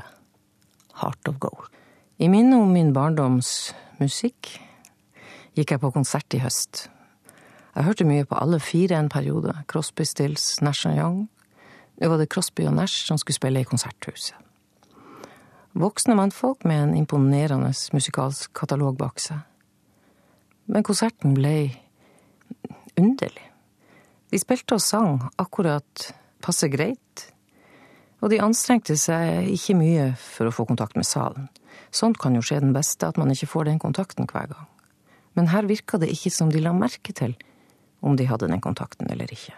Heart 1.02 1.28
of 1.28 1.36
Gold. 1.44 1.68
I 2.16 2.32
minnet 2.32 2.56
om 2.64 2.72
min 2.72 2.96
barndoms 2.96 3.74
musikk 4.00 4.56
gikk 5.60 5.76
jeg 5.76 5.84
på 5.84 5.92
konsert 5.92 6.40
i 6.40 6.46
høst. 6.48 6.88
Jeg 7.76 7.84
hørte 7.84 8.08
mye 8.08 8.24
på 8.24 8.40
alle 8.40 8.64
fire 8.64 8.96
en 8.96 9.12
periode. 9.12 9.60
Crosby, 9.68 10.08
Stills, 10.08 10.62
Nash 10.64 10.88
Young. 10.88 11.26
Nå 11.96 12.10
var 12.12 12.20
det 12.20 12.30
Crosby 12.34 12.66
og 12.68 12.76
Nash 12.76 13.06
som 13.08 13.20
skulle 13.22 13.38
spille 13.38 13.62
i 13.62 13.68
Konserthuset. 13.68 14.36
Voksne 15.76 16.16
mannfolk 16.16 16.64
med 16.64 16.82
en 16.82 16.94
imponerende 16.96 17.74
musikalsk 17.92 18.54
katalog 18.56 18.96
bak 19.00 19.20
seg. 19.20 19.42
Men 20.72 20.86
konserten 20.88 21.36
ble 21.36 21.56
underlig. 22.96 23.44
De 24.32 24.40
spilte 24.40 24.78
og 24.78 24.84
sang 24.84 25.20
akkurat 25.42 26.08
passe 26.44 26.70
greit, 26.72 27.26
og 28.24 28.32
de 28.32 28.40
anstrengte 28.42 28.96
seg 28.98 29.52
ikke 29.52 29.76
mye 29.78 30.08
for 30.18 30.48
å 30.48 30.56
få 30.56 30.66
kontakt 30.70 30.96
med 30.96 31.08
salen. 31.08 31.50
Sånt 31.92 32.20
kan 32.24 32.36
jo 32.36 32.44
skje 32.44 32.62
den 32.64 32.74
beste, 32.76 33.08
at 33.08 33.20
man 33.20 33.32
ikke 33.32 33.52
får 33.52 33.68
den 33.68 33.80
kontakten 33.84 34.32
hver 34.32 34.48
gang. 34.52 34.68
Men 35.36 35.52
her 35.52 35.68
virka 35.68 36.00
det 36.00 36.10
ikke 36.16 36.32
som 36.32 36.52
de 36.52 36.64
la 36.64 36.72
merke 36.74 37.14
til 37.16 37.36
om 38.00 38.16
de 38.16 38.28
hadde 38.30 38.48
den 38.48 38.64
kontakten 38.64 39.12
eller 39.12 39.28
ikke. 39.32 39.54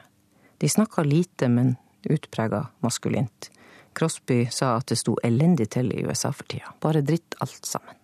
De 0.58 0.70
snakka 0.70 1.06
lite, 1.06 1.50
men 1.50 1.76
utprega 2.14 2.68
maskulint. 2.86 3.50
Crosby 3.98 4.46
sa 4.54 4.76
at 4.78 4.92
det 4.92 5.00
sto 5.00 5.16
elendig 5.26 5.72
til 5.74 5.90
i 5.94 6.04
USA 6.06 6.32
for 6.32 6.46
tida. 6.50 6.74
Bare 6.84 7.02
dritt 7.02 7.38
alt 7.42 7.66
sammen. 7.66 7.96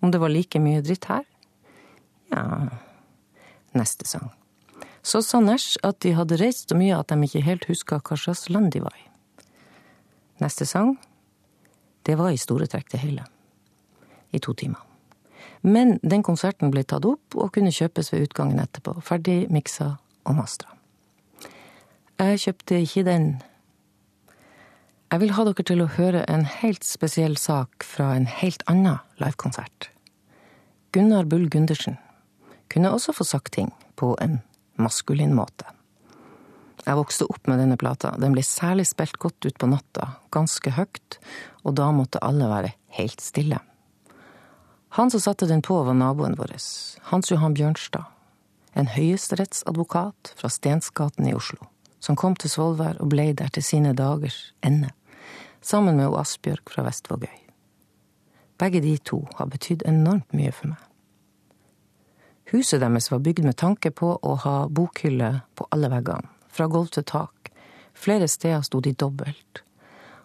Om 0.00 0.12
det 0.14 0.20
var 0.22 0.30
like 0.30 0.60
mye 0.62 0.82
dritt 0.84 1.08
her? 1.10 1.24
Ja 2.34 2.44
Neste 3.76 4.06
sang. 4.08 4.30
Så 5.02 5.20
sa 5.22 5.40
Nash 5.40 5.76
at 5.84 6.00
de 6.00 6.14
hadde 6.16 6.38
reist 6.40 6.72
så 6.72 6.76
mye 6.76 6.96
at 6.96 7.12
de 7.12 7.26
ikke 7.26 7.44
helt 7.44 7.66
huska 7.68 7.98
hva 8.00 8.16
slags 8.16 8.48
land 8.48 8.72
de 8.72 8.80
var 8.82 8.96
i. 8.96 9.04
Neste 10.42 10.66
sang, 10.66 10.96
det 12.08 12.16
var 12.18 12.32
i 12.32 12.40
store 12.40 12.66
trekk 12.70 12.88
det 12.94 13.02
hele. 13.02 13.26
I 14.32 14.40
to 14.40 14.54
timer. 14.54 14.80
Men 15.62 15.98
den 16.02 16.22
konserten 16.22 16.72
ble 16.72 16.84
tatt 16.86 17.06
opp 17.08 17.36
og 17.36 17.52
kunne 17.54 17.74
kjøpes 17.74 18.12
ved 18.12 18.28
utgangen 18.28 18.60
etterpå. 18.62 18.96
Ferdig 19.04 19.46
miksa 19.52 19.96
og 20.24 20.38
mastra. 20.38 20.77
Jeg 22.18 22.40
kjøpte 22.42 22.80
ikke 22.82 23.04
den. 23.06 23.26
Jeg 25.12 25.20
vil 25.22 25.30
ha 25.36 25.44
dere 25.46 25.64
til 25.70 25.84
å 25.84 25.92
høre 25.94 26.24
en 26.26 26.42
helt 26.50 26.82
spesiell 26.82 27.36
sak 27.38 27.86
fra 27.86 28.08
en 28.16 28.26
helt 28.26 28.64
annen 28.66 28.98
livekonsert. 29.22 29.86
Gunnar 30.90 31.28
Bull 31.30 31.46
Gundersen 31.46 31.94
kunne 32.74 32.90
også 32.90 33.14
få 33.14 33.28
sagt 33.28 33.52
ting 33.54 33.70
på 33.94 34.16
en 34.18 34.40
maskulin 34.82 35.36
måte. 35.38 35.62
Jeg 36.82 36.98
vokste 36.98 37.30
opp 37.30 37.46
med 37.46 37.62
denne 37.62 37.78
plata. 37.78 38.16
Den 38.18 38.34
ble 38.34 38.42
særlig 38.42 38.88
spilt 38.90 39.20
godt 39.22 39.46
ut 39.46 39.62
på 39.62 39.70
natta, 39.70 40.10
ganske 40.34 40.74
høyt, 40.74 41.20
og 41.62 41.78
da 41.78 41.92
måtte 41.94 42.22
alle 42.24 42.50
være 42.50 42.74
helt 42.98 43.22
stille. 43.22 43.62
Han 44.98 45.14
som 45.14 45.22
satte 45.22 45.46
den 45.46 45.62
på, 45.62 45.78
var 45.86 45.94
naboen 45.94 46.34
vår, 46.34 46.58
Hans 47.14 47.30
Johan 47.30 47.54
Bjørnstad. 47.54 48.10
En 48.74 48.90
høyesterettsadvokat 48.90 50.34
fra 50.34 50.50
Stensgaten 50.50 51.30
i 51.30 51.38
Oslo, 51.38 51.62
som 52.00 52.16
kom 52.16 52.36
til 52.36 52.50
Svolvær 52.50 53.00
og 53.02 53.10
blei 53.12 53.32
der 53.32 53.50
til 53.52 53.64
sine 53.64 53.94
dagers 53.96 54.52
ende, 54.62 54.90
sammen 55.60 55.96
med 55.96 56.14
Asbjørg 56.18 56.70
fra 56.70 56.84
Vestvågøy. 56.86 57.38
Begge 58.58 58.82
de 58.82 58.96
to 58.98 59.22
har 59.38 59.46
betydd 59.46 59.86
enormt 59.86 60.32
mye 60.34 60.52
for 60.52 60.72
meg. 60.72 60.82
Huset 62.52 62.80
deres 62.80 63.10
var 63.12 63.20
bygd 63.22 63.44
med 63.44 63.58
tanke 63.60 63.90
på 63.92 64.14
å 64.22 64.34
ha 64.42 64.56
bokhylle 64.72 65.42
på 65.54 65.66
alle 65.74 65.90
veggene, 65.92 66.30
fra 66.48 66.66
gulv 66.66 66.90
til 66.94 67.04
tak. 67.04 67.50
Flere 67.94 68.28
steder 68.28 68.64
sto 68.64 68.80
de 68.80 68.94
dobbelt. 68.96 69.62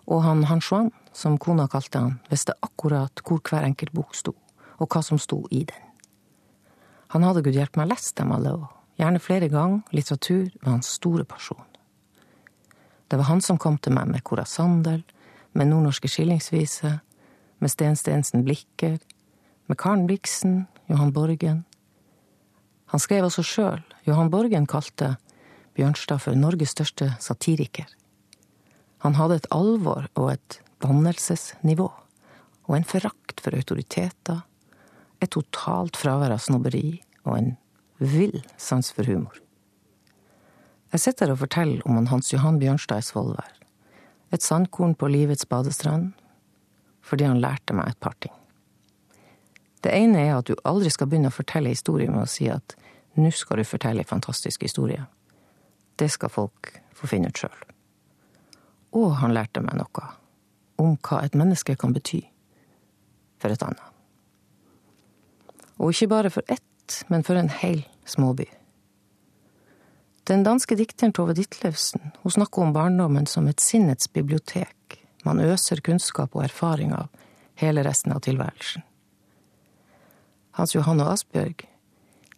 Og 0.08 0.24
han 0.24 0.46
Hans 0.48 0.70
Juan, 0.72 0.92
som 1.13 1.38
kona 1.38 1.68
kalte 1.68 2.00
han, 2.00 2.15
visste 2.32 2.56
akkurat 2.63 3.22
hvor 3.27 3.42
hver 3.44 3.68
enkelt 3.68 3.94
bok 3.94 4.15
sto, 4.15 4.34
og 4.80 4.88
hva 4.88 5.03
som 5.03 5.20
sto 5.20 5.44
i 5.51 5.65
den. 5.68 5.89
Han 7.13 7.27
hadde 7.27 7.44
gud 7.46 7.53
hjelpe 7.53 7.82
meg 7.82 7.92
lest 7.92 8.15
dem 8.18 8.32
alle, 8.34 8.56
og 8.56 8.83
gjerne 9.00 9.22
flere 9.22 9.50
ganger, 9.52 9.82
litteratur 9.92 10.52
var 10.62 10.78
hans 10.78 10.94
store 11.00 11.26
pasjon. 11.26 11.66
Det 13.08 13.20
var 13.20 13.30
han 13.30 13.42
som 13.42 13.60
kom 13.62 13.78
til 13.78 13.94
meg 13.94 14.10
med 14.10 14.24
Cora 14.26 14.46
Sandel, 14.46 15.04
med 15.54 15.70
nordnorske 15.70 16.10
skillingsviser, 16.10 17.00
med 17.62 17.72
Sten 17.72 17.96
Stensen 17.96 18.46
Blikker, 18.46 18.98
med 19.68 19.80
Karen 19.80 20.08
Blixen, 20.10 20.66
Johan 20.90 21.14
Borgen, 21.14 21.64
han 22.94 23.02
skrev 23.02 23.26
også 23.26 23.42
sjøl. 23.42 23.80
Johan 24.06 24.30
Borgen 24.30 24.68
kalte 24.70 25.16
Bjørnstad 25.74 26.22
for 26.22 26.38
Norges 26.38 26.76
største 26.76 27.08
satiriker. 27.18 27.88
Han 29.02 29.18
hadde 29.18 29.40
et 29.40 29.48
alvor 29.50 30.06
og 30.14 30.28
et 30.36 30.60
dannelsesnivå, 30.86 31.88
og 32.70 32.76
en 32.78 32.86
forakt 32.86 33.42
for 33.42 33.58
autoriteter, 33.58 34.44
et 35.18 35.34
totalt 35.34 35.98
fravær 35.98 36.36
av 36.36 36.44
snobberi 36.46 37.00
og 37.24 37.34
en 37.40 37.50
vill 38.04 38.44
sans 38.58 38.92
for 38.92 39.08
humor. 39.08 39.40
Jeg 40.94 41.02
sitter 41.02 41.32
og 41.34 41.40
forteller 41.42 41.82
om 41.90 41.98
han 41.98 42.08
Hans 42.12 42.30
Johan 42.34 42.60
Bjørnstads 42.62 43.16
Volver. 43.16 43.48
Et 44.34 44.42
sandkorn 44.42 44.94
på 44.96 45.10
livets 45.10 45.46
badestrand, 45.50 46.12
fordi 47.02 47.26
han 47.26 47.42
lærte 47.42 47.74
meg 47.74 47.90
et 47.90 48.00
par 48.00 48.14
ting. 48.22 48.34
Det 49.84 49.92
ene 49.92 50.22
er 50.22 50.38
at 50.38 50.48
du 50.48 50.56
aldri 50.64 50.92
skal 50.94 51.10
begynne 51.10 51.32
å 51.34 51.36
fortelle 51.36 51.74
historier 51.74 52.12
med 52.14 52.24
å 52.24 52.30
si 52.30 52.48
at 52.50 52.76
nå 53.20 53.32
skal 53.36 53.60
du 53.60 53.68
fortelle 53.68 54.06
en 54.06 54.10
fantastisk 54.10 54.64
historie. 54.64 55.02
Det 55.98 56.10
skal 56.10 56.32
folk 56.34 56.72
få 56.94 57.10
finne 57.10 57.30
ut 57.30 57.42
sjøl. 57.42 57.58
Og 58.94 59.18
han 59.20 59.34
lærte 59.36 59.62
meg 59.66 59.78
noe 59.78 60.06
om 60.82 60.96
hva 61.02 61.24
et 61.26 61.36
menneske 61.38 61.76
kan 61.80 61.94
bety 61.94 62.22
for 63.42 63.54
et 63.54 63.66
annet. 63.66 63.90
Og 65.82 65.92
ikke 65.92 66.12
bare 66.14 66.32
for 66.34 66.46
ett, 66.54 67.02
men 67.10 67.26
for 67.26 67.38
en 67.38 67.50
hel 67.50 67.84
småby. 68.06 68.46
Den 70.24 70.44
danske 70.44 70.76
dikteren 70.80 71.14
Tove 71.14 71.34
Ditlevsen 71.36 72.12
hun 72.22 72.32
snakker 72.32 72.62
om 72.62 72.74
barndommen 72.74 73.26
som 73.28 73.48
et 73.48 73.60
sinnets 73.60 74.08
bibliotek 74.14 75.00
man 75.24 75.40
øser 75.40 75.82
kunnskap 75.84 76.36
og 76.36 76.44
erfaring 76.46 76.94
av 76.96 77.10
hele 77.60 77.84
resten 77.84 78.16
av 78.16 78.24
tilværelsen. 78.24 78.84
Hans 80.54 80.76
Johan 80.76 81.02
og 81.02 81.14
Asbjørg, 81.16 81.64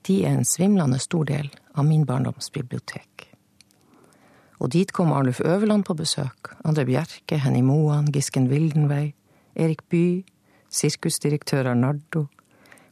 de 0.07 0.19
er 0.23 0.35
en 0.35 0.47
svimlende 0.47 0.99
stor 1.03 1.25
del 1.27 1.49
av 1.73 1.85
min 1.85 2.05
barndomsbibliotek. 2.07 3.27
Og 4.59 4.71
dit 4.71 4.91
kom 4.95 5.11
Arnulf 5.11 5.41
Øverland 5.41 5.83
på 5.85 5.97
besøk, 5.97 6.53
André 6.63 6.85
Bjerke, 6.87 7.37
Henny 7.37 7.61
Moan, 7.61 8.07
Gisken 8.13 8.47
Wildenvey, 8.49 9.11
Erik 9.55 9.83
Bye, 9.89 10.23
sirkusdirektør 10.69 11.71
Arnardo, 11.73 12.27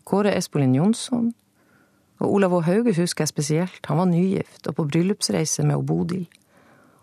Kåre 0.03 0.35
Espolin 0.35 0.75
Jonsson, 0.75 1.31
og 2.23 2.31
Olav 2.31 2.53
og 2.55 2.63
Hauge 2.63 2.95
husker 2.95 3.25
jeg 3.25 3.33
spesielt, 3.33 3.85
han 3.85 3.99
var 3.99 4.07
nygift 4.07 4.67
og 4.67 4.77
på 4.77 4.87
bryllupsreise 4.87 5.63
med 5.67 5.83
Bodil, 5.87 6.27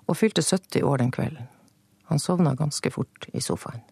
og 0.07 0.17
fylte 0.17 0.43
70 0.43 0.83
år 0.83 0.97
den 0.97 1.11
kvelden. 1.13 1.49
Han 2.09 2.19
sovna 2.19 2.55
ganske 2.55 2.91
fort 2.91 3.29
i 3.33 3.41
sofaen. 3.41 3.83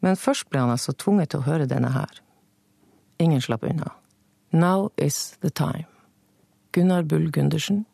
Men 0.00 0.16
først 0.16 0.50
ble 0.50 0.60
han 0.60 0.74
altså 0.74 0.92
tvunget 0.92 1.30
til 1.30 1.40
å 1.40 1.46
høre 1.46 1.68
denne 1.70 1.92
her. 1.94 2.10
Ingen 3.18 3.40
slapp 3.40 3.64
unna. 3.64 3.94
Now 4.52 4.90
is 4.96 5.38
the 5.40 5.50
time. 5.50 5.86
Gunnar 6.72 7.02
Bull 7.02 7.30
Gundersen 7.32 7.86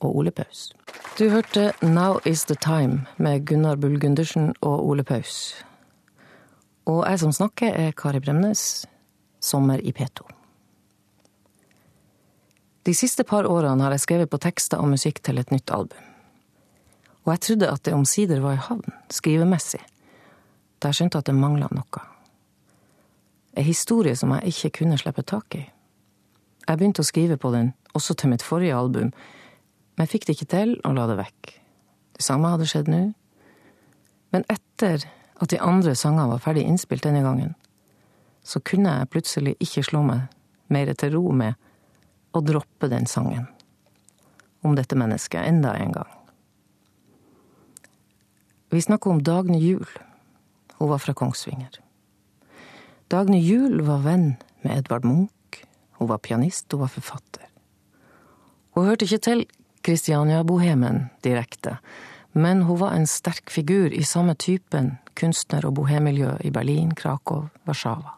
og 0.00 0.16
Ole 0.16 0.30
Paus. 0.30 0.72
Du 1.18 1.28
hørte 1.30 1.72
Now 1.82 2.20
is 2.24 2.44
the 2.44 2.54
time 2.54 3.06
med 3.16 3.46
Gunnar 3.46 3.76
Bull 3.76 4.00
Gundersen 4.00 4.54
og 4.60 4.86
Ole 4.86 5.04
Paus. 5.04 5.54
Og 6.86 7.04
jeg 7.10 7.20
som 7.20 7.32
snakker, 7.32 7.74
er 7.74 7.90
Kari 7.90 8.20
Bremnes. 8.20 8.86
Sommer 9.40 9.78
i 9.82 9.92
P2. 9.92 10.35
De 12.86 12.94
siste 12.94 13.24
par 13.26 13.48
årene 13.50 13.82
har 13.82 13.90
jeg 13.96 14.04
skrevet 14.04 14.30
på 14.30 14.38
tekster 14.38 14.78
og 14.78 14.92
musikk 14.92 15.18
til 15.26 15.40
et 15.40 15.50
nytt 15.50 15.72
album. 15.74 16.02
Og 17.26 17.32
jeg 17.32 17.42
trodde 17.42 17.70
at 17.72 17.82
det 17.82 17.94
omsider 17.96 18.42
var 18.44 18.54
i 18.54 18.62
havn, 18.62 18.92
skrivemessig, 19.10 19.80
da 20.78 20.92
jeg 20.92 21.00
skjønte 21.00 21.18
at 21.18 21.26
det 21.26 21.34
mangla 21.34 21.66
noe. 21.74 22.04
En 23.58 23.66
historie 23.66 24.14
som 24.14 24.30
jeg 24.36 24.52
ikke 24.52 24.70
kunne 24.78 25.00
slippe 25.00 25.26
tak 25.26 25.58
i. 25.58 25.64
Jeg 26.66 26.78
begynte 26.78 27.02
å 27.02 27.08
skrive 27.08 27.40
på 27.42 27.50
den 27.56 27.72
også 27.98 28.14
til 28.14 28.30
mitt 28.30 28.46
forrige 28.46 28.78
album, 28.78 29.10
men 29.98 30.10
fikk 30.10 30.28
det 30.28 30.36
ikke 30.36 30.50
til 30.54 30.78
og 30.84 30.94
la 30.94 31.10
det 31.10 31.18
vekk. 31.24 31.52
Det 32.20 32.22
samme 32.22 32.54
hadde 32.54 32.70
skjedd 32.70 32.92
nå. 32.92 33.02
Men 34.30 34.46
etter 34.52 35.08
at 35.42 35.50
de 35.50 35.58
andre 35.58 35.98
sangene 35.98 36.30
var 36.36 36.44
ferdig 36.44 36.68
innspilt 36.68 37.02
denne 37.02 37.26
gangen, 37.26 37.56
så 38.46 38.62
kunne 38.62 38.94
jeg 39.00 39.10
plutselig 39.10 39.58
ikke 39.58 39.88
slå 39.90 40.06
meg 40.06 40.28
mer 40.70 40.94
til 40.94 41.16
ro 41.18 41.32
med 41.34 41.58
å 42.38 42.44
droppe 42.44 42.90
den 42.92 43.06
sangen 43.10 43.46
om 44.66 44.74
dette 44.76 44.98
mennesket 44.98 45.46
enda 45.46 45.74
en 45.78 45.92
gang. 45.94 46.12
Vi 48.70 48.82
snakker 48.82 49.10
om 49.10 49.22
Dagny 49.22 49.58
Juel. 49.62 49.88
Hun 50.78 50.88
var 50.88 50.98
fra 50.98 51.14
Kongsvinger. 51.14 51.80
Dagny 53.08 53.38
Juel 53.40 53.80
var 53.86 54.02
venn 54.02 54.34
med 54.62 54.78
Edvard 54.78 55.04
Munch. 55.04 55.62
Hun 55.98 56.10
var 56.10 56.18
pianist, 56.18 56.66
hun 56.72 56.82
var 56.82 56.90
forfatter. 56.92 57.46
Hun 58.74 58.88
hørte 58.90 59.06
ikke 59.06 59.22
til 59.22 59.46
Kristiania-bohemen 59.86 61.06
direkte, 61.24 61.78
men 62.32 62.66
hun 62.66 62.80
var 62.82 62.92
en 62.92 63.06
sterk 63.06 63.50
figur 63.50 63.94
i 63.94 64.02
samme 64.04 64.34
typen 64.34 64.96
kunstner- 65.16 65.64
og 65.64 65.78
bohemmiljø 65.78 66.34
i 66.44 66.50
Berlin, 66.50 66.90
Krakow, 66.94 67.46
Warszawa. 67.64 68.12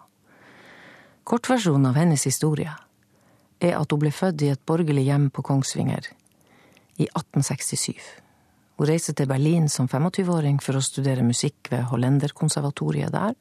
Kortversjonen 1.24 1.86
av 1.86 2.00
hennes 2.00 2.24
historie 2.24 2.72
er 3.60 3.76
at 3.78 3.90
hun 3.92 4.02
ble 4.02 4.12
født 4.14 4.44
i 4.44 4.52
et 4.52 4.64
borgerlig 4.66 5.04
hjem 5.08 5.28
på 5.34 5.44
Kongsvinger 5.46 6.10
i 6.98 7.06
1867. 7.06 7.98
Hun 8.78 8.86
reiste 8.86 9.14
til 9.18 9.26
Berlin 9.30 9.66
som 9.72 9.88
25-åring 9.90 10.60
for 10.62 10.78
å 10.78 10.84
studere 10.84 11.26
musikk 11.26 11.72
ved 11.72 11.88
Hollenderkonservatoriet 11.90 13.14
der, 13.14 13.34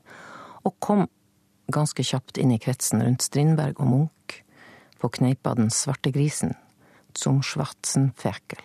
og 0.66 0.80
kom 0.82 1.06
ganske 1.74 2.06
kjapt 2.06 2.40
inn 2.42 2.54
i 2.56 2.62
kretsen 2.62 3.04
rundt 3.04 3.26
Strindberg 3.26 3.78
og 3.84 3.92
Munch 3.92 4.40
på 4.98 5.12
kneipa 5.14 5.54
Den 5.58 5.70
svarte 5.74 6.12
grisen, 6.16 6.56
zum 7.14 7.44
Schwarzen 7.46 8.12
Ferkel. 8.18 8.62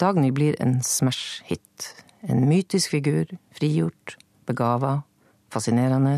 Dagny 0.00 0.30
blir 0.32 0.56
en 0.62 0.78
smash-hit. 0.84 1.90
En 2.22 2.46
mytisk 2.48 2.92
figur, 2.94 3.34
frigjort, 3.56 4.14
begava, 4.48 5.02
fascinerende, 5.52 6.14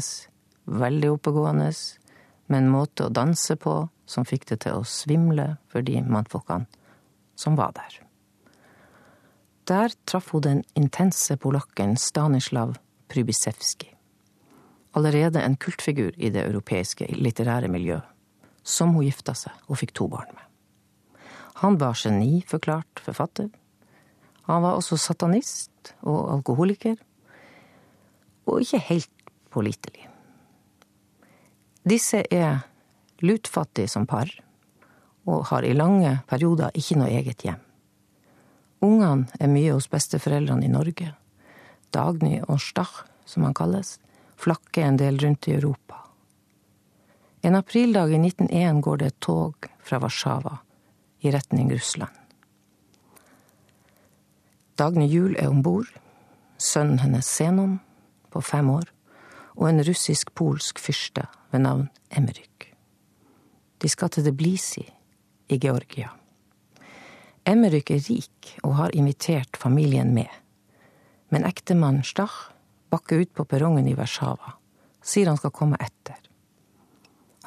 veldig 0.66 1.14
oppegående, 1.16 1.70
med 2.52 2.66
en 2.66 2.72
måte 2.72 3.08
å 3.08 3.12
danse 3.12 3.56
på 3.56 3.74
som 4.08 4.28
fikk 4.28 4.46
det 4.52 4.62
til 4.66 4.80
å 4.80 4.88
svimle 4.88 5.56
for 5.72 5.84
de 5.86 6.02
mannfolkene 6.04 6.68
som 7.38 7.56
var 7.56 7.72
der. 7.76 7.98
Der 9.70 9.94
traff 10.04 10.32
hun 10.34 10.44
den 10.44 10.62
intense 10.76 11.36
polakken 11.40 11.96
Stanislav 11.96 12.76
Prybisevskij. 13.08 13.92
Allerede 14.92 15.40
en 15.40 15.56
kultfigur 15.56 16.12
i 16.16 16.28
det 16.34 16.44
europeiske 16.44 17.06
litterære 17.16 17.70
miljøet, 17.72 18.04
som 18.62 18.92
hun 18.92 19.06
gifta 19.06 19.34
seg 19.38 19.70
og 19.70 19.80
fikk 19.80 19.94
to 19.96 20.08
barn 20.12 20.28
med. 20.34 20.44
Han 21.62 21.78
var 21.80 21.96
geniforklart 21.96 23.00
forfatter. 23.06 23.48
Han 24.50 24.64
var 24.64 24.76
også 24.76 24.98
satanist 24.98 25.94
og 26.02 26.32
alkoholiker, 26.34 26.96
og 28.44 28.64
ikke 28.64 28.82
helt 28.90 29.30
pålitelig. 29.54 30.11
Disse 31.82 32.22
er 32.30 32.62
lutfattige 33.22 33.88
som 33.90 34.06
par, 34.06 34.30
og 35.26 35.46
har 35.50 35.66
i 35.66 35.74
lange 35.74 36.18
perioder 36.30 36.74
ikke 36.78 36.98
noe 36.98 37.10
eget 37.10 37.42
hjem. 37.46 37.58
Ungene 38.82 39.30
er 39.38 39.50
mye 39.50 39.74
hos 39.74 39.88
besteforeldrene 39.90 40.66
i 40.66 40.70
Norge. 40.70 41.12
Dagny 41.94 42.40
og 42.48 42.60
Stach, 42.62 43.04
som 43.26 43.46
han 43.46 43.54
kalles, 43.54 43.96
flakker 44.38 44.86
en 44.86 44.98
del 44.98 45.18
rundt 45.22 45.48
i 45.48 45.54
Europa. 45.54 45.98
En 47.42 47.58
aprildag 47.58 48.14
i 48.14 48.18
1901 48.22 48.82
går 48.82 48.98
det 48.98 49.06
et 49.10 49.20
tog 49.20 49.68
fra 49.82 49.98
Warszawa 50.02 50.58
i 51.22 51.30
retning 51.34 51.70
Russland. 51.72 52.14
Dagny 54.78 55.06
Juel 55.10 55.34
er 55.38 55.50
om 55.50 55.62
bord, 55.62 55.90
sønnen 56.58 57.02
hennes 57.02 57.26
Zenon, 57.26 57.80
på 58.30 58.40
fem 58.40 58.70
år, 58.70 58.86
og 59.56 59.68
en 59.68 59.84
russisk-polsk 59.84 60.80
fyrste 60.80 61.26
ved 61.52 61.64
navn 61.66 61.88
Emryk. 62.10 62.72
De 63.82 63.88
skal 63.88 64.12
til 64.14 64.24
Deblisi 64.24 64.84
i 65.48 65.58
Georgia. 65.58 66.12
Emmeryk 67.46 67.90
er 67.90 68.02
rik 68.06 68.52
og 68.62 68.76
har 68.78 68.94
invitert 68.94 69.56
familien 69.58 70.12
med. 70.14 70.30
Men 71.28 71.46
ektemannen 71.48 72.04
Stach 72.06 72.52
bakker 72.92 73.24
ut 73.24 73.32
på 73.34 73.46
perrongen 73.48 73.88
i 73.88 73.96
Warszawa, 73.98 74.54
sier 75.02 75.26
han 75.26 75.40
skal 75.40 75.54
komme 75.54 75.80
etter. 75.82 76.18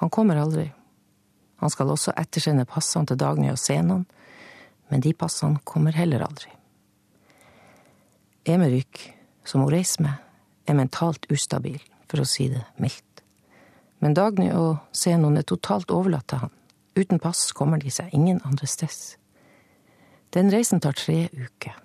Han 0.02 0.12
kommer 0.12 0.42
aldri. 0.42 0.68
Han 1.64 1.72
skal 1.72 1.94
også 1.94 2.12
ettersende 2.20 2.66
passene 2.68 3.08
til 3.08 3.20
Dagny 3.22 3.48
og 3.54 3.60
Zenon, 3.62 4.04
men 4.92 5.02
de 5.02 5.14
passene 5.16 5.64
kommer 5.64 5.96
heller 5.96 6.26
aldri. 6.26 6.52
Emeryk, 8.46 9.00
som 9.48 9.64
hun 9.64 9.72
reiser 9.72 10.04
med, 10.04 10.20
er 10.68 10.76
mentalt 10.78 11.26
ustabil, 11.32 11.80
for 12.10 12.22
å 12.22 12.28
si 12.30 12.50
det 12.52 12.64
mildt. 12.82 13.24
Men 14.04 14.14
Dagny 14.14 14.52
og 14.54 14.78
Zenon 14.96 15.38
er 15.40 15.48
totalt 15.48 15.92
overlatt 15.94 16.28
til 16.30 16.44
han. 16.44 16.54
Uten 16.96 17.20
pass 17.20 17.50
kommer 17.56 17.82
de 17.82 17.92
seg 17.92 18.14
ingen 18.14 18.42
andre 18.48 18.68
steds. 18.68 19.16
Den 20.36 20.52
reisen 20.52 20.82
tar 20.84 20.96
tre 20.98 21.28
uker. 21.34 21.76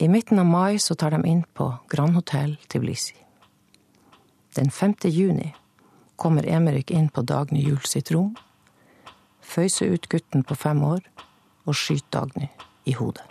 I 0.00 0.08
midten 0.08 0.38
av 0.38 0.46
mai 0.46 0.78
så 0.78 0.94
tar 0.94 1.12
de 1.12 1.20
inn 1.28 1.42
på 1.54 1.66
Grand 1.92 2.14
Hotel 2.16 2.56
Tbilisi. 2.68 3.16
Den 4.56 4.70
5. 4.70 4.94
juni 5.04 5.52
kommer 6.16 6.46
Emerik 6.46 6.90
inn 6.90 7.08
på 7.08 7.22
Dagny 7.22 7.62
Juel 7.62 7.84
sitt 7.86 8.10
rom, 8.10 8.32
føyser 9.40 9.92
ut 9.92 10.08
gutten 10.08 10.42
på 10.46 10.56
fem 10.56 10.82
år 10.84 11.04
og 11.66 11.76
skyter 11.76 12.08
Dagny 12.20 12.48
i 12.84 12.96
hodet. 12.96 13.26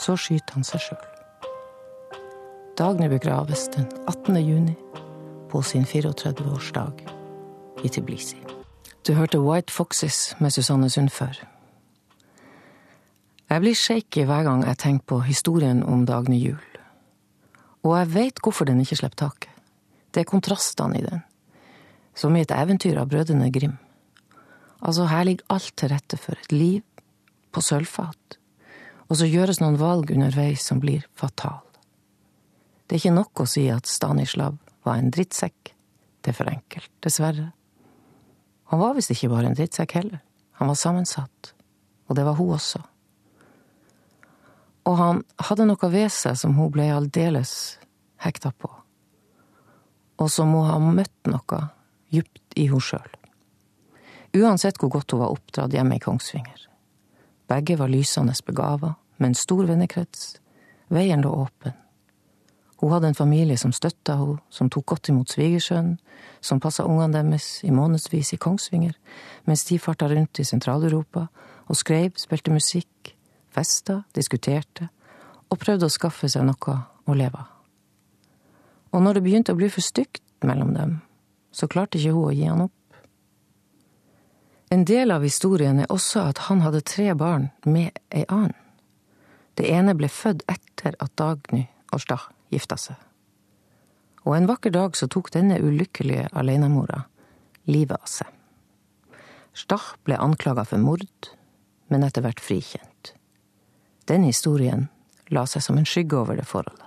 Så 0.00 0.16
skyter 0.16 0.58
han 0.58 0.66
seg 0.66 0.88
sjøl. 0.88 1.09
Dagny 2.80 3.08
begraves 3.08 3.68
den 3.68 3.84
18. 4.06 4.36
juni 4.36 4.74
på 5.50 5.60
sin 5.62 5.84
34-årsdag 5.84 7.02
i 7.84 7.88
Tiblisi. 7.88 8.38
Du 9.06 9.12
hørte 9.12 9.40
White 9.40 9.72
Foxes 9.72 10.34
med 10.38 10.54
Susanne 10.54 10.88
Sundfør. 10.88 11.42
Jeg 13.50 13.60
blir 13.60 13.76
shaky 13.76 14.24
hver 14.24 14.48
gang 14.48 14.64
jeg 14.64 14.80
tenker 14.80 15.04
på 15.12 15.20
historien 15.28 15.84
om 15.84 16.08
Dagny 16.08 16.40
Juel. 16.40 16.80
Og 17.84 17.98
jeg 17.98 18.12
veit 18.14 18.40
hvorfor 18.40 18.64
den 18.64 18.80
ikke 18.80 18.96
slipper 18.96 19.26
taket. 19.26 19.52
Det 20.14 20.24
er 20.24 20.32
kontrastene 20.32 21.02
i 21.02 21.04
den. 21.04 21.20
Som 22.16 22.32
i 22.32 22.48
et 22.48 22.56
eventyr 22.56 22.96
av 22.96 23.12
brødrene 23.12 23.52
Grim. 23.52 23.76
Altså, 24.80 25.04
her 25.04 25.28
ligger 25.28 25.52
alt 25.52 25.76
til 25.76 25.92
rette 25.92 26.16
for 26.16 26.32
et 26.32 26.52
liv 26.52 26.80
på 27.52 27.60
sølvfat. 27.60 28.40
Og 29.12 29.20
så 29.20 29.28
gjøres 29.28 29.60
noen 29.60 29.76
valg 29.76 30.16
underveis 30.16 30.64
som 30.64 30.80
blir 30.80 31.04
fatale. 31.12 31.66
Det 32.90 32.96
er 32.96 33.04
ikke 33.04 33.14
nok 33.14 33.40
å 33.44 33.44
si 33.46 33.68
at 33.70 33.86
Stanislav 33.86 34.56
var 34.82 34.98
en 34.98 35.12
drittsekk. 35.14 35.70
Det 36.26 36.32
er 36.32 36.34
for 36.34 36.50
enkelt, 36.50 36.90
dessverre. 37.06 37.52
Han 38.72 38.80
var 38.80 38.96
visst 38.96 39.12
ikke 39.14 39.28
bare 39.30 39.46
en 39.46 39.54
drittsekk 39.54 39.92
heller. 39.94 40.18
Han 40.58 40.72
var 40.72 40.78
sammensatt. 40.80 41.52
Og 42.10 42.16
det 42.18 42.24
var 42.26 42.34
hun 42.34 42.56
også. 42.56 42.80
Og 44.90 44.96
han 44.98 45.20
hadde 45.38 45.68
noe 45.70 45.90
ved 45.92 46.10
seg 46.10 46.34
som 46.40 46.56
hun 46.58 46.72
ble 46.74 46.88
aldeles 46.90 47.52
hekta 48.24 48.50
på. 48.50 48.72
Og 50.18 50.30
som 50.34 50.50
hun 50.50 50.66
ha 50.66 50.80
møtt 50.82 51.30
noe 51.30 51.60
djupt 52.10 52.58
i 52.58 52.64
hun 52.72 52.82
sjøl. 52.82 53.06
Uansett 54.34 54.82
hvor 54.82 54.90
godt 54.96 55.14
hun 55.14 55.22
var 55.22 55.36
oppdratt 55.36 55.76
hjemme 55.78 55.94
i 55.94 56.02
Kongsvinger. 56.02 56.66
Begge 57.46 57.78
var 57.78 57.94
lysende 57.94 58.34
begava, 58.46 58.96
med 59.22 59.30
en 59.30 59.38
stor 59.38 59.62
vennekrets. 59.70 60.40
Veien 60.90 61.22
lå 61.22 61.30
åpen. 61.44 61.78
Hun 62.80 62.92
hadde 62.94 63.10
en 63.10 63.14
familie 63.14 63.58
som 63.60 63.74
støtta 63.76 64.14
henne, 64.16 64.38
som 64.48 64.70
tok 64.72 64.86
godt 64.94 65.10
imot 65.12 65.28
svigersønnen, 65.34 65.98
som 66.40 66.60
passa 66.60 66.86
ungene 66.88 67.20
deres 67.20 67.60
i 67.64 67.70
månedsvis 67.70 68.32
i 68.32 68.38
Kongsvinger, 68.40 68.94
mens 69.44 69.66
de 69.68 69.76
farta 69.78 70.08
rundt 70.08 70.40
i 70.40 70.46
Sentral-Europa 70.48 71.26
og 71.68 71.76
skrev, 71.76 72.16
spilte 72.16 72.54
musikk, 72.54 73.12
festa, 73.52 74.00
diskuterte 74.16 74.88
og 75.50 75.60
prøvde 75.60 75.90
å 75.90 75.92
skaffe 75.92 76.30
seg 76.30 76.46
noe 76.48 76.78
å 77.04 77.18
leve 77.18 77.42
av. 77.42 77.52
Og 78.96 79.04
når 79.04 79.18
det 79.18 79.24
begynte 79.28 79.52
å 79.52 79.60
bli 79.60 79.68
for 79.70 79.84
stygt 79.84 80.24
mellom 80.46 80.72
dem, 80.74 80.96
så 81.52 81.68
klarte 81.68 82.00
ikke 82.00 82.16
hun 82.16 82.30
å 82.30 82.34
gi 82.34 82.48
han 82.48 82.64
opp. 82.64 82.76
En 84.72 84.86
del 84.88 85.12
av 85.12 85.26
historien 85.26 85.82
er 85.82 85.92
også 85.92 86.24
at 86.30 86.46
han 86.48 86.64
hadde 86.64 86.80
tre 86.86 87.12
barn 87.18 87.50
med 87.66 87.92
ei 88.08 88.24
annen. 88.28 88.56
Det 89.58 89.68
ene 89.68 89.92
ble 89.98 90.08
født 90.08 90.46
etter 90.48 90.96
at 90.96 91.12
Dagny 91.18 91.66
og 91.92 92.00
Stach 92.00 92.30
gifta 92.50 92.76
seg. 92.80 92.98
Og 94.26 94.36
en 94.36 94.48
vakker 94.50 94.74
dag 94.74 94.96
så 94.98 95.08
tok 95.08 95.32
denne 95.32 95.58
ulykkelige 95.62 96.28
alenemora 96.36 97.04
livet 97.70 97.96
av 97.96 98.10
seg. 98.10 98.28
Stach 99.56 99.94
ble 100.04 100.18
anklaga 100.20 100.64
for 100.68 100.82
mord, 100.82 101.30
men 101.90 102.04
etter 102.06 102.24
hvert 102.24 102.42
frikjent. 102.42 103.14
Den 104.06 104.26
historien 104.26 104.88
la 105.30 105.46
seg 105.46 105.64
som 105.64 105.78
en 105.78 105.88
skygge 105.88 106.18
over 106.18 106.38
det 106.38 106.46
forholdet. 106.48 106.86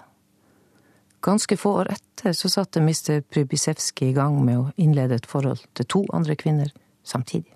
Ganske 1.23 1.55
få 1.57 1.71
år 1.79 1.93
etter 1.93 2.35
så 2.35 2.49
satte 2.51 2.81
Mr. 2.83 3.21
Prybisevskij 3.31 4.09
i 4.09 4.15
gang 4.15 4.41
med 4.43 4.59
å 4.59 4.71
innlede 4.75 5.15
et 5.15 5.27
forhold 5.29 5.61
til 5.73 5.87
to 5.87 6.01
andre 6.11 6.35
kvinner 6.35 6.73
samtidig. 7.07 7.53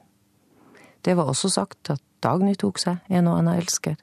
Det 1.04 1.18
var 1.20 1.28
også 1.28 1.52
sagt 1.52 1.92
at 1.92 2.04
Dagny 2.24 2.56
tok 2.56 2.80
seg 2.80 3.04
en 3.12 3.28
og 3.28 3.42
annen 3.42 3.60
elsker, 3.60 3.98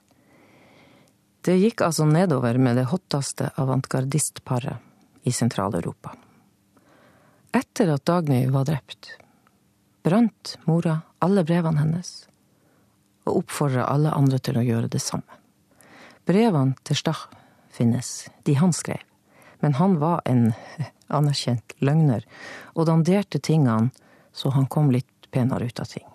det 1.44 1.58
gikk 1.60 1.82
altså 1.84 2.06
nedover 2.08 2.56
med 2.58 2.78
det 2.80 2.86
hotteste 2.88 3.50
avantgardistparet 3.60 5.28
i 5.28 5.32
Sentral-Europa. 5.32 6.14
Etter 7.52 7.92
at 7.92 8.04
Dagny 8.08 8.46
var 8.50 8.64
drept, 8.64 9.10
brant 10.02 10.56
mora 10.64 11.02
alle 11.24 11.44
brevene 11.44 11.82
hennes 11.82 12.12
og 13.24 13.42
oppfordra 13.42 13.84
alle 13.92 14.12
andre 14.16 14.40
til 14.40 14.56
å 14.56 14.64
gjøre 14.64 14.88
det 14.92 15.00
samme. 15.04 15.38
Brevene 16.24 16.76
til 16.84 16.96
Stach 16.96 17.26
finnes, 17.72 18.30
de 18.48 18.56
han 18.56 18.72
skrev, 18.72 19.04
men 19.60 19.76
han 19.76 19.98
var 20.00 20.24
en 20.24 20.52
anerkjent 21.20 21.76
løgner 21.84 22.24
og 22.72 22.88
danderte 22.88 23.38
tingene 23.38 23.92
så 24.32 24.50
han 24.56 24.66
kom 24.66 24.90
litt 24.90 25.28
penere 25.30 25.68
ut 25.68 25.80
av 25.80 25.92
ting. 25.92 26.08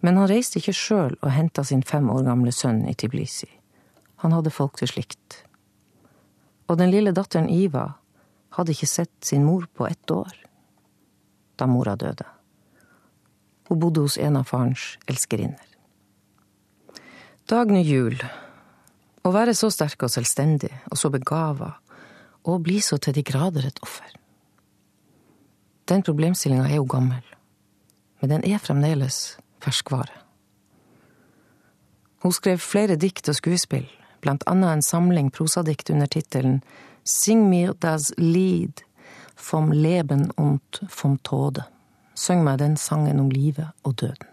Men 0.00 0.16
han 0.16 0.30
reiste 0.30 0.62
ikke 0.62 0.76
sjøl 0.76 1.18
og 1.18 1.32
henta 1.34 1.64
sin 1.66 1.82
fem 1.82 2.06
år 2.10 2.24
gamle 2.30 2.54
sønn 2.54 2.86
i 2.88 2.94
Tiblisi. 2.94 3.50
Han 4.20 4.34
hadde 4.36 4.52
folk 4.52 4.76
til 4.80 4.90
slikt. 4.90 5.40
Og 6.68 6.78
den 6.78 6.92
lille 6.92 7.14
datteren 7.16 7.48
Iva 7.50 7.86
hadde 8.56 8.74
ikke 8.74 8.90
sett 8.90 9.14
sin 9.24 9.46
mor 9.46 9.66
på 9.74 9.86
ett 9.88 10.10
år 10.10 10.36
da 11.60 11.66
mora 11.68 11.96
døde. 11.96 12.24
Hun 13.68 13.80
bodde 13.80 14.00
hos 14.00 14.16
en 14.18 14.38
av 14.40 14.48
farens 14.48 14.96
elskerinner. 15.10 15.66
Dagny 17.50 17.82
Juel. 17.84 18.20
Å 19.20 19.30
være 19.34 19.52
så 19.58 19.68
sterk 19.74 20.06
og 20.06 20.12
selvstendig 20.12 20.72
og 20.88 20.96
så 20.96 21.10
begava, 21.12 21.74
og 22.48 22.62
bli 22.64 22.78
så 22.80 22.96
til 22.96 23.18
de 23.18 23.24
grader 23.26 23.66
et 23.68 23.82
offer. 23.84 24.08
Den 25.90 26.04
problemstillinga 26.06 26.70
er 26.70 26.78
jo 26.78 26.86
gammel, 26.88 27.24
men 28.22 28.32
den 28.32 28.46
er 28.48 28.62
fremdeles 28.62 29.36
ferskvare. 29.60 30.14
Hun 32.24 32.32
skrev 32.32 32.62
flere 32.62 32.96
dikt 33.00 33.28
og 33.28 33.36
skuespill, 33.36 33.88
blant 34.20 34.44
annet 34.46 34.70
en 34.70 34.82
samling 34.82 35.30
prosadikt 35.30 35.90
under 35.90 36.06
tittelen 36.06 36.60
Sing 37.04 37.48
mir 37.48 37.74
das 37.74 38.12
Lied 38.16 38.84
vom 39.34 39.72
Leben 39.72 40.30
und 40.30 40.82
vom 40.88 41.22
Tode. 41.22 41.64
Syng 42.14 42.44
meg 42.44 42.58
den 42.58 42.76
sangen 42.76 43.20
om 43.20 43.30
livet 43.30 43.72
og 43.82 43.96
døden. 43.96 44.28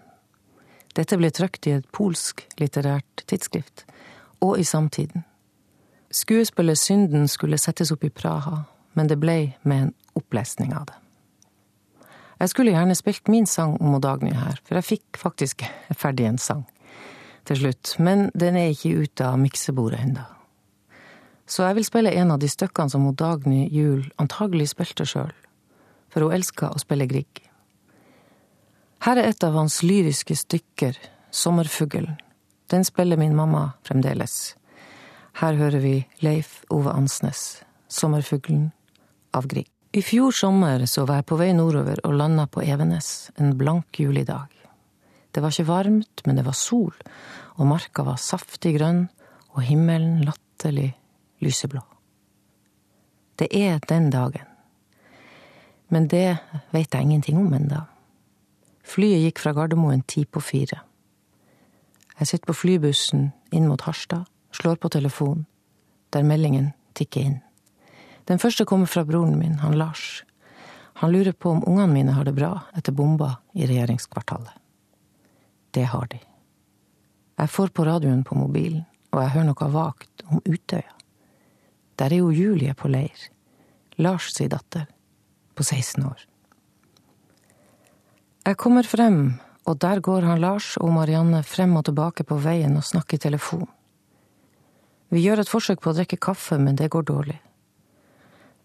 Dette 0.97 1.17
ble 1.17 1.29
trykt 1.31 1.67
i 1.69 1.77
et 1.77 1.87
polsk 1.93 2.43
litterært 2.59 3.23
tidsskrift, 3.29 3.85
og 4.41 4.59
i 4.59 4.65
samtiden. 4.65 5.23
Skuespillet 6.11 6.77
Synden 6.77 7.27
skulle 7.27 7.57
settes 7.57 7.91
opp 7.93 8.03
i 8.03 8.09
Praha, 8.09 8.63
men 8.93 9.07
det 9.07 9.19
ble 9.21 9.53
med 9.63 9.81
en 9.81 9.93
opplesning 10.17 10.73
av 10.75 10.89
det. 10.89 10.97
Jeg 12.37 12.49
skulle 12.49 12.73
gjerne 12.73 12.95
spilt 12.97 13.29
min 13.31 13.45
sang 13.49 13.77
om 13.81 13.95
Dagny 14.01 14.33
her, 14.35 14.59
for 14.65 14.77
jeg 14.77 14.89
fikk 14.91 15.21
faktisk 15.21 15.63
ferdig 15.95 16.27
en 16.27 16.41
sang 16.41 16.65
til 17.47 17.61
slutt, 17.61 17.95
men 18.03 18.27
den 18.35 18.57
er 18.59 18.73
ikke 18.73 19.05
ute 19.05 19.27
av 19.27 19.39
miksebordet 19.39 20.01
ennå. 20.03 20.25
Så 21.47 21.63
jeg 21.63 21.77
vil 21.77 21.87
spille 21.87 22.11
en 22.19 22.33
av 22.35 22.41
de 22.43 22.49
stykkene 22.51 22.91
som 22.91 23.05
hun 23.07 23.15
Dagny 23.15 23.67
Juel 23.71 24.03
antagelig 24.19 24.73
spilte 24.73 25.07
sjøl, 25.07 25.31
for 26.11 26.25
hun 26.25 26.35
elsker 26.35 26.73
å 26.73 26.81
spille 26.83 27.07
Grieg. 27.07 27.43
Her 29.05 29.21
er 29.21 29.29
et 29.29 29.45
av 29.45 29.55
hans 29.55 29.79
lyriske 29.85 30.35
stykker, 30.35 30.97
Sommerfuglen. 31.31 32.17
Den 32.71 32.83
spiller 32.87 33.19
min 33.19 33.35
mamma 33.35 33.77
fremdeles. 33.85 34.55
Her 35.39 35.55
hører 35.59 35.83
vi 35.83 35.95
Leif 36.23 36.63
Ove 36.73 36.91
Ansnes, 36.91 37.61
Sommerfuglen 37.87 38.71
av 39.37 39.47
Grieg. 39.47 39.69
I 39.95 40.01
fjor 40.03 40.33
sommer 40.35 40.83
så 40.89 41.05
var 41.07 41.21
jeg 41.21 41.29
på 41.29 41.37
vei 41.39 41.51
nordover 41.55 42.01
og 42.03 42.17
landa 42.19 42.47
på 42.51 42.63
Evenes 42.65 43.29
en 43.39 43.53
blank 43.57 43.99
julidag. 44.01 44.56
Det 45.37 45.43
var 45.43 45.53
ikke 45.53 45.69
varmt, 45.69 46.21
men 46.25 46.39
det 46.39 46.47
var 46.47 46.55
sol, 46.57 46.95
og 47.61 47.67
marka 47.69 48.01
var 48.01 48.17
saftig 48.17 48.71
grønn, 48.79 49.03
og 49.53 49.61
himmelen 49.67 50.23
latterlig 50.25 50.95
lyseblå. 51.45 51.83
Det 53.37 53.45
er 53.53 53.77
den 53.85 54.09
dagen. 54.09 54.49
Men 55.93 56.09
det 56.09 56.39
veit 56.73 56.89
jeg 56.89 57.05
ingenting 57.05 57.37
om 57.37 57.53
enda. 57.53 57.83
Flyet 58.81 59.27
gikk 59.27 59.45
fra 59.45 59.53
Gardermoen 59.53 60.01
ti 60.09 60.25
på 60.25 60.41
fire. 60.41 60.81
Jeg 62.17 62.33
sitter 62.33 62.49
på 62.49 62.57
flybussen 62.57 63.29
inn 63.53 63.69
mot 63.69 63.85
Harstad, 63.85 64.25
slår 64.49 64.81
på 64.81 64.89
telefonen, 64.89 65.45
der 66.09 66.25
meldingen 66.25 66.71
tikker 66.97 67.29
inn. 67.29 67.41
Den 68.25 68.41
første 68.41 68.65
kommer 68.65 68.89
fra 68.89 69.05
broren 69.05 69.37
min, 69.37 69.59
han 69.61 69.77
Lars. 69.77 70.23
Han 71.05 71.13
lurer 71.13 71.37
på 71.37 71.53
om 71.53 71.67
ungene 71.67 71.93
mine 71.93 72.17
har 72.17 72.25
det 72.25 72.33
bra 72.33 72.55
etter 72.73 72.89
bomba 72.89 73.35
i 73.53 73.69
regjeringskvartalet. 73.69 74.63
Det 75.77 75.85
har 75.85 76.07
de. 76.09 76.17
Jeg 77.37 77.49
får 77.53 77.69
på 77.69 77.83
radioen 77.85 78.23
på 78.25 78.35
mobilen, 78.35 78.85
og 79.13 79.19
jeg 79.21 79.33
hører 79.35 79.49
noe 79.51 79.67
vagt 79.69 80.23
om 80.25 80.39
Utøya. 80.41 80.93
Der 82.01 82.13
er 82.13 82.23
jo 82.23 82.31
Julie 82.33 82.73
på 82.73 82.89
leir. 82.89 83.27
Lars 84.01 84.31
si 84.33 84.47
datter. 84.49 84.87
På 85.53 85.63
16 85.63 86.05
år. 86.05 86.23
Jeg 88.45 88.57
kommer 88.57 88.85
frem, 88.89 89.19
og 89.65 89.77
der 89.81 90.01
går 90.01 90.25
han 90.25 90.41
Lars 90.41 90.75
og 90.77 90.93
Marianne 90.93 91.43
frem 91.43 91.75
og 91.77 91.85
tilbake 91.85 92.25
på 92.25 92.37
veien 92.41 92.77
og 92.77 92.85
snakker 92.85 93.17
i 93.17 93.23
telefon. 93.25 93.67
Vi 95.09 95.21
gjør 95.25 95.43
et 95.43 95.51
forsøk 95.51 95.81
på 95.81 95.91
å 95.91 95.97
drikke 95.97 96.19
kaffe, 96.21 96.57
men 96.61 96.77
det 96.77 96.89
går 96.93 97.05
dårlig. 97.09 97.37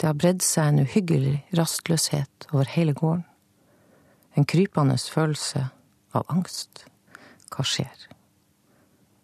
Det 0.01 0.09
har 0.09 0.16
bredd 0.16 0.44
seg 0.44 0.70
en 0.70 0.87
uhyggelig 0.87 1.42
rastløshet 1.61 2.48
over 2.53 2.72
hele 2.72 2.96
gården. 2.96 3.27
En 4.37 4.48
krypende 4.48 4.96
følelse 4.96 5.66
av 6.16 6.25
angst. 6.33 6.87
Hva 7.52 7.64
skjer? 7.64 8.08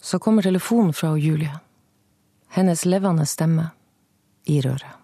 Så 0.00 0.18
kommer 0.18 0.42
telefonen 0.42 0.92
fra 0.92 1.14
Julie. 1.18 1.58
Hennes 2.48 2.84
levende 2.84 3.26
stemme 3.26 3.70
i 4.44 4.60
røret. 4.60 4.96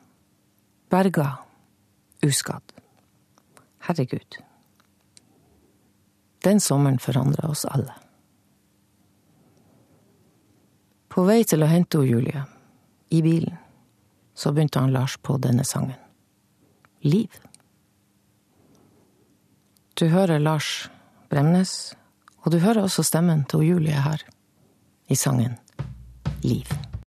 Berga. 0.88 1.38
uskadd. 2.22 2.72
Herregud. 3.78 4.36
Den 6.44 6.60
sommeren 6.60 6.98
forandra 6.98 7.48
oss 7.48 7.64
alle. 7.64 7.92
På 11.08 11.24
vei 11.28 11.44
til 11.44 11.62
å 11.62 11.68
hente 11.68 12.00
hun 12.00 12.08
Julie, 12.08 12.44
i 13.12 13.20
bilen, 13.22 13.58
så 14.34 14.52
begynte 14.52 14.80
han 14.80 14.92
Lars 14.92 15.16
på 15.16 15.36
denne 15.38 15.64
sangen. 15.64 16.00
Liv. 17.00 17.30
Du 19.94 20.08
hører 20.08 20.40
Lars 20.40 20.88
Bremnes, 21.28 21.94
og 22.44 22.52
du 22.52 22.60
hører 22.60 22.84
også 22.84 23.02
stemmen 23.02 23.44
til 23.48 23.64
Julie 23.70 24.02
her, 24.04 24.24
i 25.08 25.16
sangen 25.16 25.56
Liv. 26.44 26.93